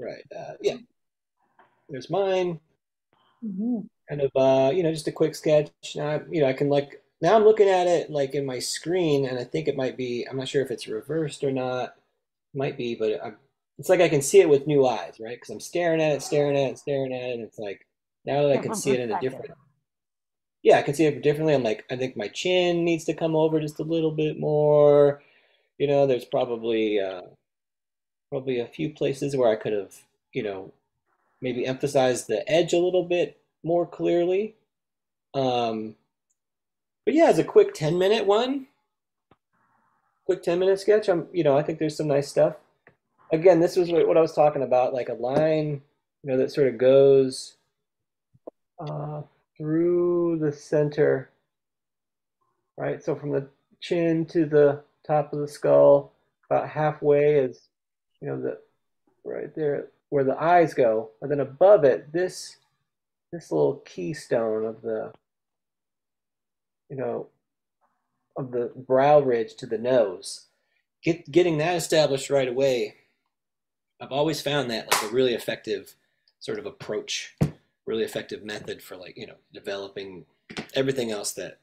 [0.00, 0.24] Right.
[0.36, 0.76] Uh, yeah.
[1.88, 2.60] There's mine.
[3.44, 3.88] Mhm.
[4.08, 5.70] Kind of, uh, you know, just a quick sketch.
[5.96, 9.26] Now, you know, I can like now I'm looking at it like in my screen,
[9.26, 10.24] and I think it might be.
[10.28, 11.94] I'm not sure if it's reversed or not.
[12.54, 13.36] Might be, but I'm,
[13.78, 15.36] it's like I can see it with new eyes, right?
[15.36, 17.86] Because I'm staring at it, staring at it, staring at it, and it's like
[18.24, 19.50] now that I can see it in a different.
[20.68, 21.54] Yeah, I can see it differently.
[21.54, 25.22] I'm like, I think my chin needs to come over just a little bit more.
[25.78, 27.22] You know, there's probably uh,
[28.28, 29.94] probably a few places where I could have,
[30.34, 30.74] you know,
[31.40, 34.56] maybe emphasized the edge a little bit more clearly.
[35.32, 35.96] Um,
[37.06, 38.66] but yeah, as a quick 10 minute one,
[40.26, 42.56] quick 10 minute sketch, I'm, you know, I think there's some nice stuff.
[43.32, 45.80] Again, this was what I was talking about, like a line,
[46.22, 47.56] you know, that sort of goes
[48.78, 49.22] uh,
[49.58, 51.30] through the center,
[52.76, 53.02] right?
[53.02, 53.48] So from the
[53.80, 56.12] chin to the top of the skull,
[56.48, 57.60] about halfway is,
[58.20, 58.58] you know, the
[59.24, 62.56] right there where the eyes go, and then above it, this
[63.30, 65.12] this little keystone of the,
[66.88, 67.26] you know,
[68.36, 70.46] of the brow ridge to the nose.
[71.02, 72.94] Get getting that established right away.
[74.00, 75.94] I've always found that like a really effective
[76.40, 77.36] sort of approach,
[77.88, 80.26] really effective method for like, you know, developing
[80.74, 81.58] everything else that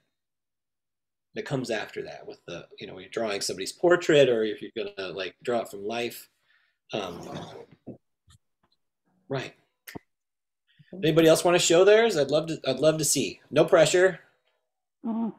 [1.36, 4.62] that comes after that with the, you know, when you're drawing somebody's portrait or if
[4.62, 6.30] you're gonna like draw it from life.
[6.94, 7.20] Um,
[9.30, 9.54] right.
[11.04, 12.18] Anybody else want to show theirs?
[12.18, 12.60] I'd love to.
[12.66, 13.42] I'd love to see.
[13.52, 14.20] No pressure.
[15.06, 15.34] Mhm.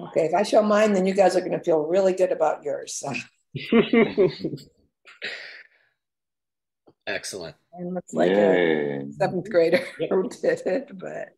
[0.00, 3.02] Okay, if I show mine, then you guys are gonna feel really good about yours.
[7.08, 7.56] Excellent.
[7.72, 10.10] And looks like a seventh grader Yep.
[10.10, 11.30] who did it, but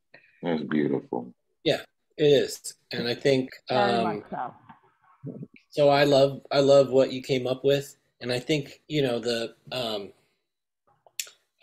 [0.43, 1.33] That's beautiful.
[1.65, 1.83] Yeah,
[2.17, 4.55] it is, and I think um, so.
[5.71, 5.89] so.
[5.89, 6.41] I love.
[6.51, 9.55] I love what you came up with, and I think you know the.
[9.71, 10.13] Um,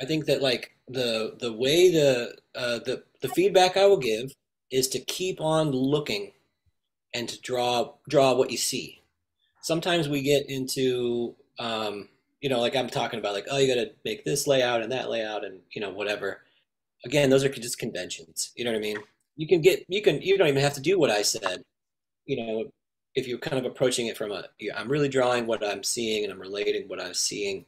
[0.02, 4.32] I think that like the the way the uh, the the feedback I will give
[4.72, 6.32] is to keep on looking,
[7.14, 9.02] and to draw draw what you see.
[9.64, 12.08] Sometimes we get into um,
[12.42, 14.92] you know like I'm talking about like oh you got to make this layout and
[14.92, 16.42] that layout and you know whatever.
[17.06, 18.52] Again, those are just conventions.
[18.56, 18.98] You know what I mean?
[19.36, 21.64] You can get you can you don't even have to do what I said.
[22.26, 22.66] You know,
[23.16, 24.46] if you're kind of approaching it from a
[24.76, 27.66] I'm really drawing what I'm seeing and I'm relating what I'm seeing.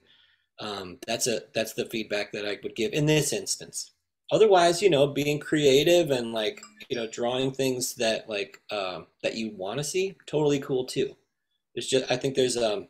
[0.60, 3.92] Um, that's a that's the feedback that I would give in this instance.
[4.32, 9.36] Otherwise, you know, being creative and like you know drawing things that like um, that
[9.36, 11.16] you want to see, totally cool too.
[11.74, 12.88] There's just I think there's um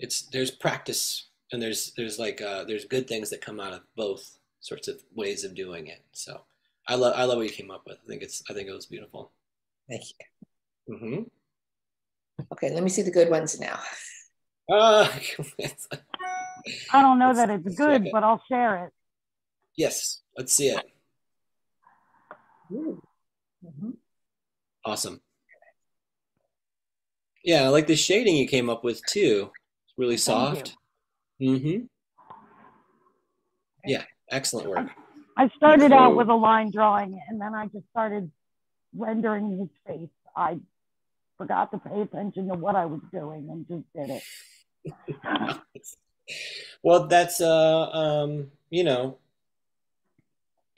[0.00, 3.82] it's there's practice and there's there's like uh, there's good things that come out of
[3.96, 6.02] both sorts of ways of doing it.
[6.12, 6.40] So
[6.88, 7.98] I love I love what you came up with.
[8.04, 9.30] I think it's I think it was beautiful.
[9.88, 10.94] thank you.
[10.94, 11.22] Mm-hmm.
[12.52, 13.78] Okay, let me see the good ones now.
[14.72, 15.06] Uh,
[16.92, 18.12] I don't know Let's- that it's good, it.
[18.12, 18.92] but I'll share it.
[19.76, 20.84] yes, let's see it.
[22.72, 23.02] Ooh.
[23.64, 23.94] Mhm.
[24.84, 25.20] Awesome.
[27.44, 29.50] Yeah, I like the shading you came up with too.
[30.00, 30.78] Really soft.
[31.42, 31.84] Mm-hmm.
[33.84, 34.88] Yeah, excellent work.
[35.36, 38.30] I started out with a line drawing and then I just started
[38.96, 40.08] rendering his face.
[40.34, 40.58] I
[41.36, 44.22] forgot to pay attention to what I was doing and just did
[44.86, 45.60] it.
[46.82, 49.18] Well, that's uh um, you know,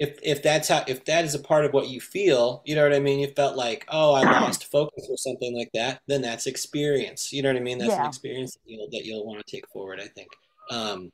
[0.03, 2.83] if if that's how if that is a part of what you feel, you know
[2.83, 3.21] what I mean?
[3.21, 7.33] You felt like, oh, I lost focus or something like that, then that's experience.
[7.33, 7.79] You know what I mean?
[7.79, 10.29] That's an experience that you'll that you'll want to take forward, I think.
[10.71, 11.13] Um,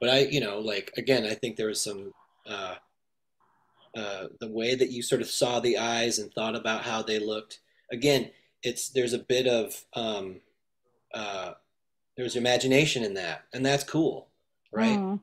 [0.00, 2.12] but I, you know, like again, I think there was some
[2.46, 2.76] uh
[3.96, 7.18] uh the way that you sort of saw the eyes and thought about how they
[7.18, 7.60] looked.
[7.90, 8.30] Again,
[8.62, 10.40] it's there's a bit of um
[11.14, 11.54] uh
[12.16, 14.28] there's imagination in that, and that's cool,
[14.72, 14.98] right?
[14.98, 15.20] Mhm.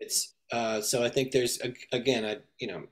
[0.00, 1.60] It's uh, so I think there's
[1.92, 2.84] again, I you know,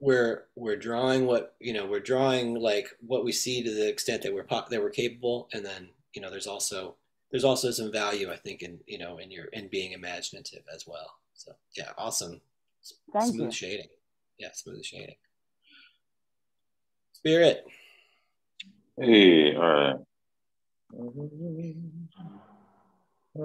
[0.00, 4.22] we're we're drawing what you know we're drawing like what we see to the extent
[4.22, 6.96] that we're po- that we're capable, and then you know there's also
[7.30, 10.86] there's also some value I think in you know in your in being imaginative as
[10.86, 11.14] well.
[11.34, 12.40] So yeah, awesome,
[13.12, 13.52] Thank smooth you.
[13.52, 13.88] shading,
[14.38, 15.16] yeah, smooth shading.
[17.14, 17.64] Spirit,
[19.00, 19.96] Hey, all right.
[23.34, 23.42] I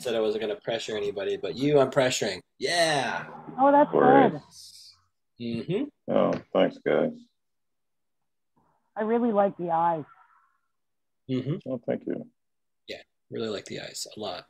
[0.00, 2.40] said I wasn't gonna pressure anybody, but you, I'm pressuring.
[2.58, 3.24] Yeah.
[3.58, 4.32] Oh, that's Word.
[4.32, 4.40] good.
[5.40, 6.12] Mm-hmm.
[6.14, 7.12] Oh, thanks, guys.
[8.96, 10.04] I really like the eyes.
[11.30, 11.70] Mm-hmm.
[11.70, 12.26] Oh, thank you.
[12.88, 14.46] Yeah, really like the eyes a lot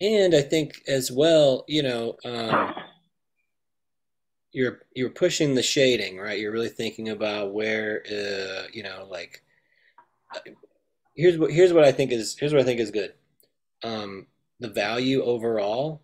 [0.00, 2.74] and i think as well you know um,
[4.52, 9.42] you're you're pushing the shading right you're really thinking about where uh, you know like
[11.14, 13.14] here's what here's what i think is here's what i think is good
[13.84, 14.26] um,
[14.60, 16.02] the value overall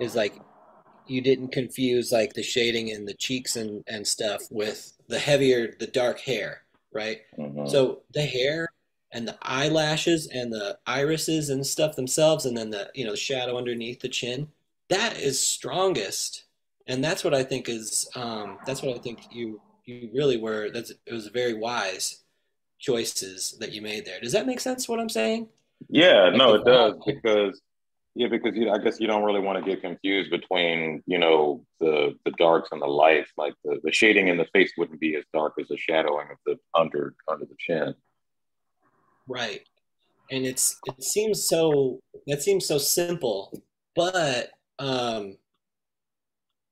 [0.00, 0.40] is like
[1.06, 5.74] you didn't confuse like the shading in the cheeks and and stuff with the heavier
[5.78, 6.62] the dark hair,
[6.92, 7.20] right?
[7.38, 7.68] Mhm.
[7.70, 8.68] So the hair
[9.12, 13.16] and the eyelashes and the irises and stuff themselves, and then the you know the
[13.16, 14.48] shadow underneath the chin,
[14.88, 16.44] that is strongest,
[16.86, 20.70] and that's what I think is um, that's what I think you you really were.
[20.70, 22.22] That's it was very wise
[22.78, 24.20] choices that you made there.
[24.20, 24.88] Does that make sense?
[24.88, 25.48] What I'm saying?
[25.88, 27.60] Yeah, no, it does because
[28.18, 31.64] yeah, because you I guess you don't really want to get confused between, you know,
[31.78, 33.30] the the darks and the lights.
[33.36, 36.38] Like the, the shading in the face wouldn't be as dark as the shadowing of
[36.44, 37.94] the under under the chin.
[39.28, 39.60] Right.
[40.32, 43.62] And it's it seems so that seems so simple,
[43.94, 44.50] but
[44.80, 45.36] um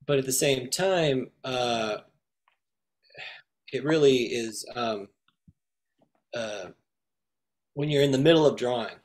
[0.05, 1.99] but at the same time, uh
[3.71, 5.07] it really is um
[6.33, 6.65] uh
[7.77, 8.95] when you're in the middle of drawing,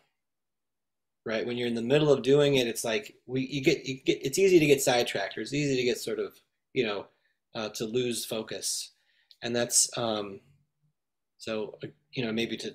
[1.26, 1.46] right?
[1.46, 4.24] When you're in the middle of doing it, it's like we you get you get
[4.24, 6.40] it's easy to get sidetracked or it's easy to get sort of,
[6.72, 7.04] you know,
[7.54, 8.92] uh to lose focus.
[9.42, 10.40] And that's um
[11.36, 12.74] so uh, you know, maybe to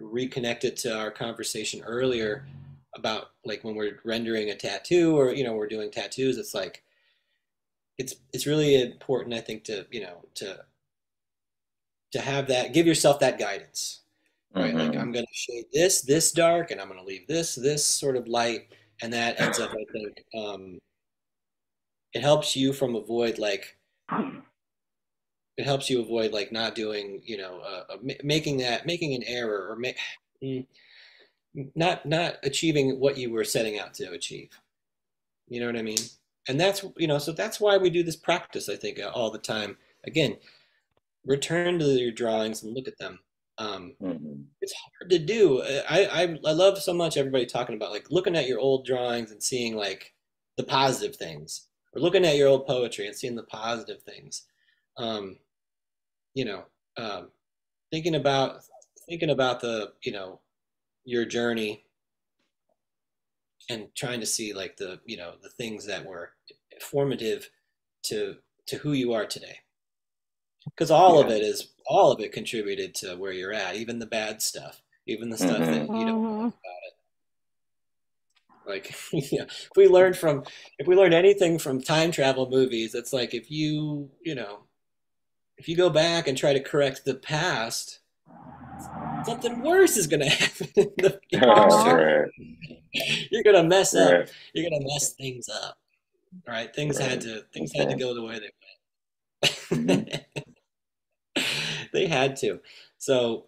[0.00, 2.46] reconnect it to our conversation earlier
[2.94, 6.82] about like when we're rendering a tattoo or you know we're doing tattoos it's like
[7.98, 10.64] it's it's really important i think to you know to
[12.12, 14.00] to have that give yourself that guidance
[14.54, 14.76] right?
[14.76, 15.00] Like Mhm.
[15.00, 18.16] i'm going to shade this this dark and i'm going to leave this this sort
[18.16, 18.72] of light
[19.02, 20.78] and that ends up i think um
[22.12, 23.78] it helps you from avoid like
[25.56, 29.22] it helps you avoid like not doing you know uh, uh, making that making an
[29.24, 29.88] error or ma-
[30.42, 30.66] mm,
[31.74, 34.50] not not achieving what you were setting out to achieve.
[35.48, 35.98] You know what i mean?
[36.48, 39.38] And that's you know so that's why we do this practice i think all the
[39.38, 39.76] time.
[40.06, 40.38] Again
[41.26, 43.18] return to your drawings and look at them
[43.58, 44.46] um, Mhm.
[44.60, 45.62] it's hard to do.
[45.62, 49.30] I, I i love so much everybody talking about like looking at your old drawings
[49.32, 50.14] and seeing like
[50.56, 54.46] the positive things or looking at your old poetry and seeing the positive things.
[54.96, 55.38] Um,
[56.34, 56.64] you know,
[56.96, 57.30] um,
[57.90, 58.62] thinking about
[59.08, 60.40] thinking about the you know
[61.04, 61.84] your journey
[63.70, 66.32] and trying to see like the you know the things that were
[66.80, 67.50] formative
[68.04, 68.36] to
[68.66, 69.58] to who you are today
[70.74, 74.06] because all of it is all of it contributed to where you're at even the
[74.06, 76.44] bad stuff even the stuff that you don't Mhm.
[76.44, 76.94] like about it.
[78.66, 78.94] Like
[79.32, 80.44] yeah if we learned from
[80.78, 84.60] if we learned anything from time travel movies it's like if you you know
[85.56, 88.00] if you go back and try to correct the past
[89.24, 92.30] something worse is going to happen in the future.
[92.38, 94.10] Right, you're going to mess up.
[94.12, 94.32] Right.
[94.54, 95.76] you're going to mess things up.
[96.46, 96.72] Right?
[96.74, 100.24] Things had to things had to go the way they went
[101.92, 102.60] they had to.
[102.98, 103.44] So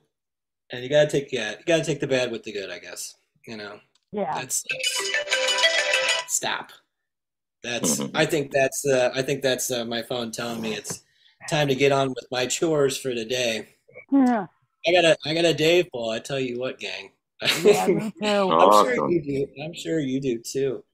[0.72, 2.70] and you got to take yeah you got to take the bad with the good
[2.70, 3.80] i guess you know?
[4.12, 4.32] Yeah.
[4.34, 4.64] that's
[6.28, 6.70] stop.
[7.62, 8.10] That's Mhm.
[8.14, 11.02] i think that's uh, i think that's uh, my phone telling me it's
[11.48, 13.68] time to get on with my chores for today
[14.12, 14.46] Yeah.
[14.86, 17.10] i got a i got a day full i tell you what gang.
[17.64, 18.26] Yeah, me too.
[18.26, 19.46] i'm sure you do.
[19.64, 20.84] I'm sure you do too.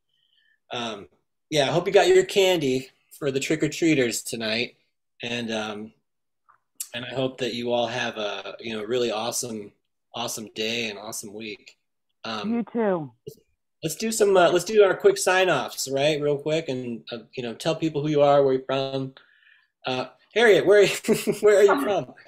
[0.73, 1.09] Um
[1.51, 4.77] yeah i hope you got your candy for the trick-or-treaters tonight.
[5.23, 5.93] And um
[6.94, 9.72] and i hope that you all have a you know really awesome
[10.14, 11.76] awesome day and awesome week
[12.24, 13.12] um You too.
[13.82, 17.18] let's do some uh, let's do our quick sign offs right real quick and uh,
[17.34, 19.14] you know tell people who you are where you're from
[19.86, 20.86] uh harriet where
[21.40, 22.12] where are you from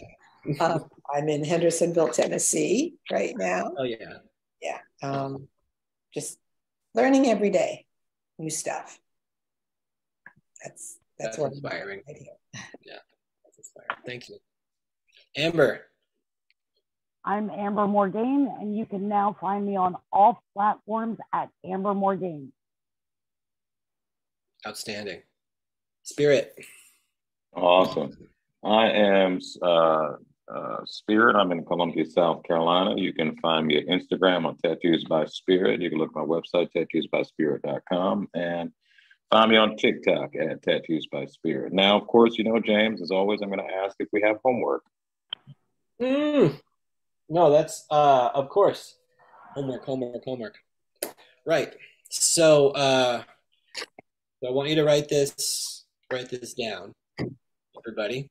[0.61, 3.73] Um, I'm in Hendersonville, Tennessee right now.
[3.77, 4.15] oh yeah
[4.63, 4.79] Yeah.
[5.03, 5.47] Um,
[6.15, 6.39] just
[6.95, 7.85] learning every day,
[8.39, 8.99] new stuff.
[10.63, 12.01] That's that's, That's what inspiring.
[12.09, 12.97] I'm right here.
[13.45, 14.39] that's inspiring thank you
[15.39, 15.83] amber
[17.25, 22.53] I'm Amber Morgaine, and you can now find me on all platforms at Amber Morgaine.
[24.67, 25.23] outstanding
[26.03, 26.55] spirit
[27.55, 28.13] Awesome.
[28.65, 30.13] I am uh,
[30.53, 31.37] uh, Spirit.
[31.37, 32.95] I'm in Columbia, South Carolina.
[32.97, 35.81] You can find me at Instagram on Tattoos by Spirit.
[35.81, 38.73] You can look at my website, tattoosbyspirit.com, and
[39.31, 41.73] find me on TikTok at Tattoos by Spirit.
[41.73, 44.37] Now, of course, you know, James, as always, I'm going to ask if we have
[44.45, 44.83] homework.
[46.01, 46.61] Mm.
[47.29, 48.97] no that's uh of course.
[49.55, 50.59] Homework homework homework.
[51.47, 51.75] Right.
[52.11, 53.23] So uh
[54.41, 56.95] so i want you to write this write this down
[57.77, 58.31] everybody.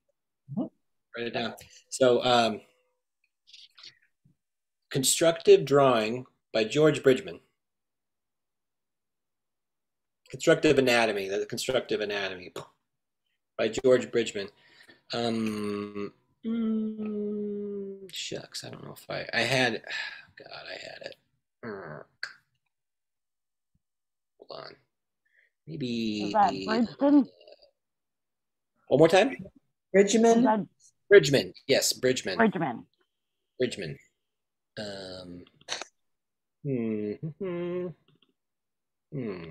[0.56, 0.70] Mhm.
[1.16, 1.56] write it down.
[1.90, 2.62] So um
[4.90, 7.40] constructive drawing by george bridgman.
[10.30, 12.54] Constructive anatomy the constructive anatomy
[13.58, 14.50] by george bridgman.
[15.14, 16.14] Um
[16.48, 19.74] mm, shucks i don't know if i i had
[20.38, 21.16] god i had it
[21.64, 22.04] hold
[24.52, 24.76] on
[25.68, 27.28] maybe Is that Bridgeton?
[28.88, 29.36] one more time.
[29.92, 30.66] Bridgman, that
[31.10, 32.38] Bridgman, yes, Bridgman.
[32.38, 32.86] Bridgman?
[33.60, 33.98] Bridgman.
[34.80, 35.44] Um,
[36.64, 37.88] hmm, hmm,
[39.12, 39.44] hmm.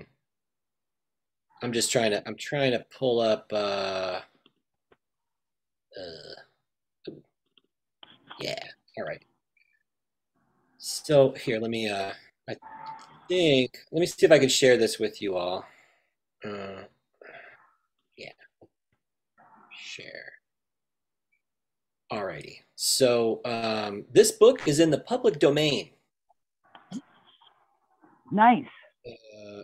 [1.61, 2.27] I'm just trying to.
[2.27, 3.51] I'm trying to pull up.
[3.51, 4.21] Uh,
[5.97, 6.41] uh,
[8.39, 8.59] yeah.
[8.97, 9.21] All right.
[10.77, 11.89] So here, let me.
[11.89, 12.11] Uh,
[12.49, 12.55] I
[13.27, 13.77] think.
[13.91, 15.65] Let me see if I can share this with you all.
[16.43, 16.83] Uh,
[18.17, 18.31] yeah.
[19.77, 20.33] Share.
[22.11, 22.59] Alrighty.
[22.75, 25.89] So um, this book is in the public domain.
[28.31, 28.65] Nice.
[29.05, 29.63] Uh,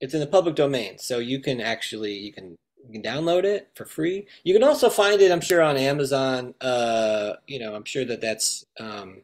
[0.00, 2.56] it's in the public domain, so you can actually you can
[2.86, 4.26] you can download it for free.
[4.44, 6.54] You can also find it, I'm sure, on Amazon.
[6.60, 9.22] Uh, you know, I'm sure that that's um,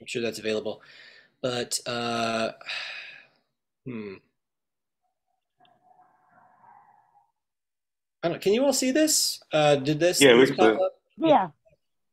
[0.00, 0.82] I'm sure that's available.
[1.40, 2.50] But uh,
[3.86, 4.14] hmm.
[8.24, 9.42] I don't, can you all see this?
[9.52, 10.20] Uh, did this?
[10.20, 10.92] Yeah, did we this can pop it.
[11.28, 11.48] Yeah.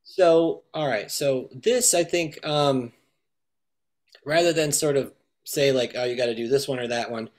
[0.04, 1.12] So, all right.
[1.12, 2.94] So this, I think, um,
[4.26, 5.14] rather than sort of
[5.44, 7.30] say like, oh, you got to do this one or that one,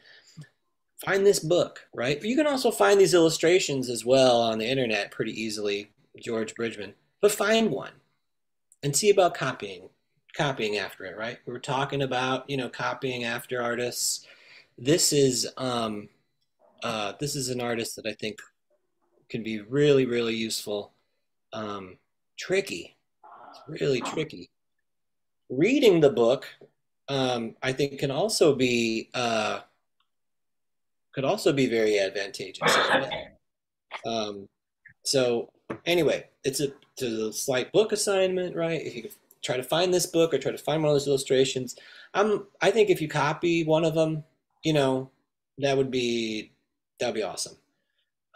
[1.04, 2.18] find this book, right?
[2.20, 6.54] But you can also find these illustrations as well on the internet pretty easily, George
[6.54, 6.94] Bridgman.
[7.20, 7.92] But find one
[8.82, 9.88] and see about copying,
[10.34, 11.38] copying after it, right?
[11.46, 14.26] We were talking about, you know, copying after artists.
[14.78, 16.08] This is, um,
[16.82, 18.38] uh, this is an artist that I think
[19.28, 20.92] can be really, really useful.
[21.52, 21.96] Um,
[22.38, 22.96] tricky.
[23.50, 24.50] It's really tricky.
[25.48, 26.46] Reading the book,
[27.08, 29.60] um, I think, can also be uh,
[31.12, 32.76] could also be very advantageous.
[34.06, 34.48] Um,
[35.04, 35.50] so
[35.86, 38.80] anyway, it's a, it's a slight book assignment, right?
[38.80, 39.10] If you
[39.42, 41.76] try to find this book or try to find one of those illustrations,
[42.14, 44.24] I'm I think if you copy one of them,
[44.62, 45.10] you know,
[45.58, 46.52] that would be
[46.98, 47.56] that would be awesome.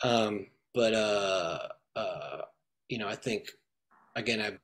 [0.02, 1.58] Um, but uh,
[1.96, 2.42] uh,
[2.88, 3.50] you know, I think
[4.16, 4.58] again, I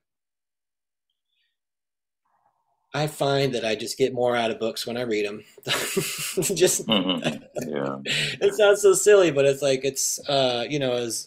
[2.93, 5.45] I find that I just get more out of books when I read them.
[5.65, 7.43] just Mhm.
[7.67, 7.97] Yeah.
[8.05, 11.27] it sounds so silly, but it's like it's uh, you know, as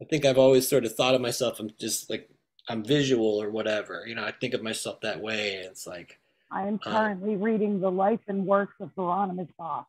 [0.00, 2.30] I think I've always sort of thought of myself, I'm just like
[2.68, 4.04] I'm visual or whatever.
[4.06, 6.18] You know, I think of myself that way, and it's like
[6.50, 9.86] I am Uh, currently reading the life and works of Hieronymus Bosch.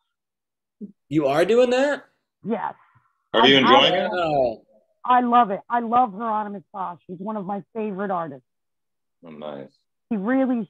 [1.09, 2.05] you are doing that.
[2.43, 2.73] Yes.
[3.33, 4.11] Are you I- enjoying I- it?
[4.13, 4.65] Oh,
[5.05, 5.61] I love it.
[5.69, 6.99] I love Hieronymus Bosch.
[7.07, 8.45] He's one of my favorite artists.
[9.25, 9.71] Oh, nice.
[10.11, 10.69] He really,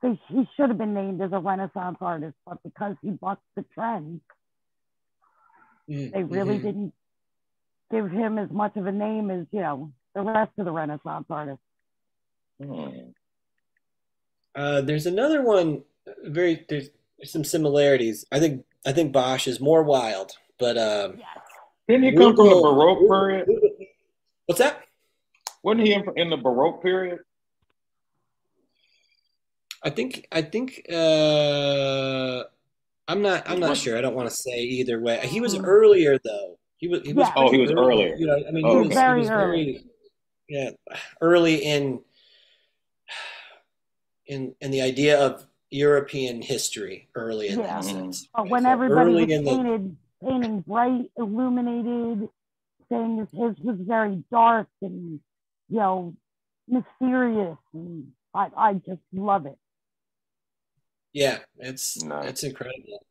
[0.00, 3.64] they, he should have been named as a Renaissance artist, but because he bucked the
[3.74, 4.20] trend,
[5.90, 6.62] mm, they really mhm.
[6.62, 6.94] didn't
[7.90, 11.26] give him as much of a name as, you know, the rest of the Renaissance
[11.28, 11.64] artists.
[12.62, 12.90] Hmm.
[14.54, 15.82] Uh, there's another one.
[16.22, 18.24] Very there's, there's some similarities.
[18.30, 21.26] I think I think Bosch is more wild, but um, Yes.
[21.88, 23.48] Didn't he come from the Baroque period?
[24.46, 24.84] What's that?
[25.64, 27.18] Wasn't he in, in the Baroque period?
[29.84, 32.44] I think I think uh,
[33.06, 33.98] I'm not I'm not sure.
[33.98, 35.20] I don't want to say either way.
[35.26, 35.64] He was Mhm.
[35.66, 36.58] earlier though.
[36.78, 37.34] He was he was Yeah.
[37.36, 37.92] Oh, he was early.
[38.04, 38.16] earlier.
[38.16, 38.88] You know, I mean, Oh, he okay.
[38.88, 39.64] was, Very he was early.
[39.64, 39.84] very
[40.48, 40.70] yeah
[41.20, 42.00] early in
[44.26, 47.66] in in the idea of European history early in Yeah.
[47.66, 48.28] that sense.
[48.34, 48.50] But right?
[48.50, 52.28] when So everybody early was in the painting bright, illuminated,
[52.88, 55.20] saying his, his was very dark and,
[55.68, 56.14] you know,
[56.68, 57.58] mysterious.
[57.74, 59.58] And I, I just love it.
[61.14, 62.28] Yeah, it's Nice.
[62.28, 63.06] it's incredible.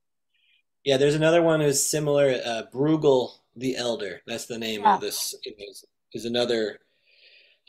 [0.84, 2.40] Yeah, there's another one who's similar.
[2.46, 4.22] Uh, Bruegel the Elder.
[4.28, 4.96] That's the name Yeah.
[4.96, 5.34] of this.
[5.46, 6.80] Is, is another.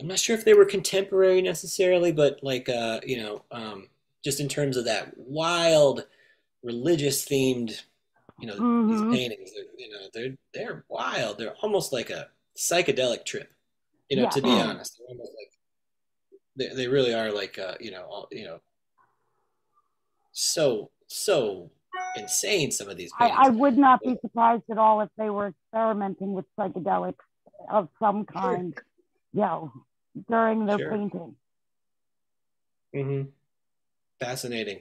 [0.00, 3.88] I'm not sure if they were contemporary necessarily, but like uh, you know, um,
[4.24, 6.06] just in terms of that wild,
[6.64, 7.82] religious themed,
[8.40, 8.90] you know, Mhm.
[8.90, 9.52] these paintings.
[9.78, 11.38] You know, they're they're wild.
[11.38, 13.52] They're almost like a psychedelic trip.
[14.08, 14.30] You know, Yeah.
[14.30, 15.52] to be honest, they're almost like
[16.56, 18.60] they they really are like uh, you know, all, you know,
[20.34, 21.70] so so
[22.16, 22.70] insane.
[22.70, 23.28] Some of these I.
[23.28, 27.14] I would not be surprised at all if they were experimenting with psychedelics
[27.70, 28.74] of some kind,
[29.32, 29.72] you know,
[30.28, 30.90] during their Sure.
[30.90, 31.36] painting.
[32.92, 33.22] hmm
[34.20, 34.80] Fascinating.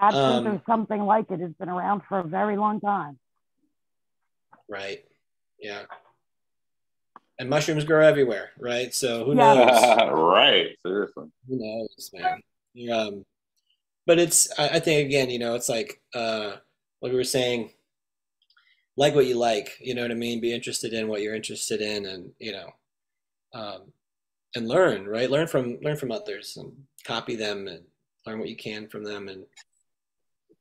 [0.00, 3.18] Absinthe Um, or something like it has been around for a very long time.
[4.68, 5.04] Right.
[5.58, 5.84] Yeah.
[7.38, 8.94] And mushrooms grow everywhere, right?
[8.94, 9.54] So who Yeah.
[9.54, 10.12] knows?
[10.12, 10.76] right.
[10.84, 11.30] Seriously.
[11.48, 12.42] Who knows, man?
[12.92, 13.24] Um,
[14.08, 16.56] but it's I, I think again, you know, it's like uh,
[17.00, 17.72] what we were saying,
[18.96, 19.78] like what you like.
[19.80, 20.40] You know what I mean?
[20.40, 22.70] Be interested in what you're interested in, and you know,
[23.54, 23.92] um,
[24.56, 25.30] and learn, right?
[25.30, 26.72] Learn from learn from others and
[27.04, 27.84] copy them and
[28.26, 29.44] learn what you can from them, and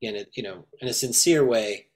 [0.01, 1.87] again, it, you know, in a sincere way.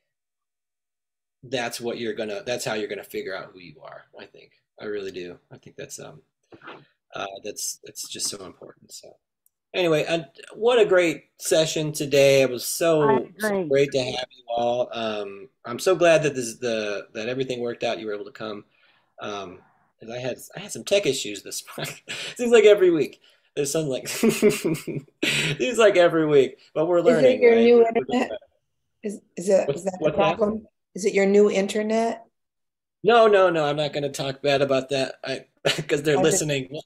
[1.43, 4.51] that's what you're gonna that's how you're gonna figure out who you are i think
[4.79, 6.21] i really do i think that's um
[7.15, 9.15] uh that's that's just so important so
[9.73, 10.19] anyway uh,
[10.53, 15.47] what a great session today it was so, so great to have you all um
[15.65, 18.31] i'm so glad that this is the that everything worked out you were able to
[18.31, 18.63] come
[19.21, 19.59] um
[19.99, 22.01] 'cause i had i had some tech issues this month
[22.35, 23.21] seems like every week
[23.55, 27.25] there's some like seems like every week but we're learning.
[27.25, 27.63] Is it your right?
[27.63, 28.31] new internet?
[29.03, 30.15] Is, is that, What's- is that the that?
[30.15, 30.67] problem?
[30.95, 32.23] Is it your new internet?
[33.03, 33.65] No, no, no.
[33.65, 35.15] I'm not going to talk bad about that.
[35.25, 35.45] I
[35.75, 36.79] because they're I listening.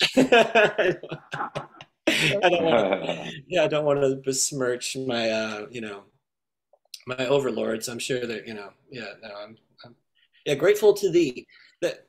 [2.07, 3.31] I don't want to.
[3.47, 6.03] Yeah, I don't want to besmirch my, uh, you know,
[7.07, 7.87] my overlords.
[7.87, 8.69] I'm sure that you know.
[8.89, 9.57] Yeah, no, I'm.
[9.83, 9.95] I'm
[10.45, 11.47] yeah, grateful to thee.
[11.81, 12.05] That.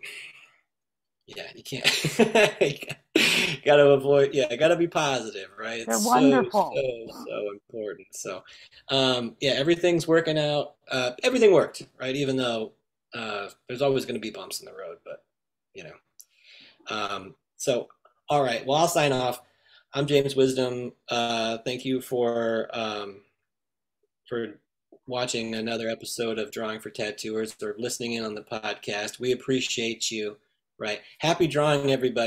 [1.27, 1.85] Yeah, you can't.
[3.65, 4.33] got to avoid.
[4.33, 5.81] Yeah, got to be positive, right?
[5.81, 6.73] It's They're so wonderful.
[6.77, 8.07] so so important.
[8.13, 8.45] So,
[8.91, 10.75] um, yeah, everything's working out.
[10.91, 12.15] Uh, everything worked, right?
[12.15, 12.73] Even though
[13.15, 15.25] uh, there's always going to be bumps in the road, but
[15.75, 15.95] you know.
[16.89, 17.89] Um, so,
[18.29, 18.65] all right.
[18.67, 19.41] Well, I'll sign off.
[19.95, 20.93] I'm James Wisdom.
[21.09, 23.23] Uh, thank you for um,
[24.29, 24.59] for
[25.07, 29.21] watching another episode of Drawing for Tattooers or listening in on the podcast.
[29.21, 30.37] We appreciate you.
[30.79, 31.01] Right.
[31.21, 32.25] Happy drawing, everybody.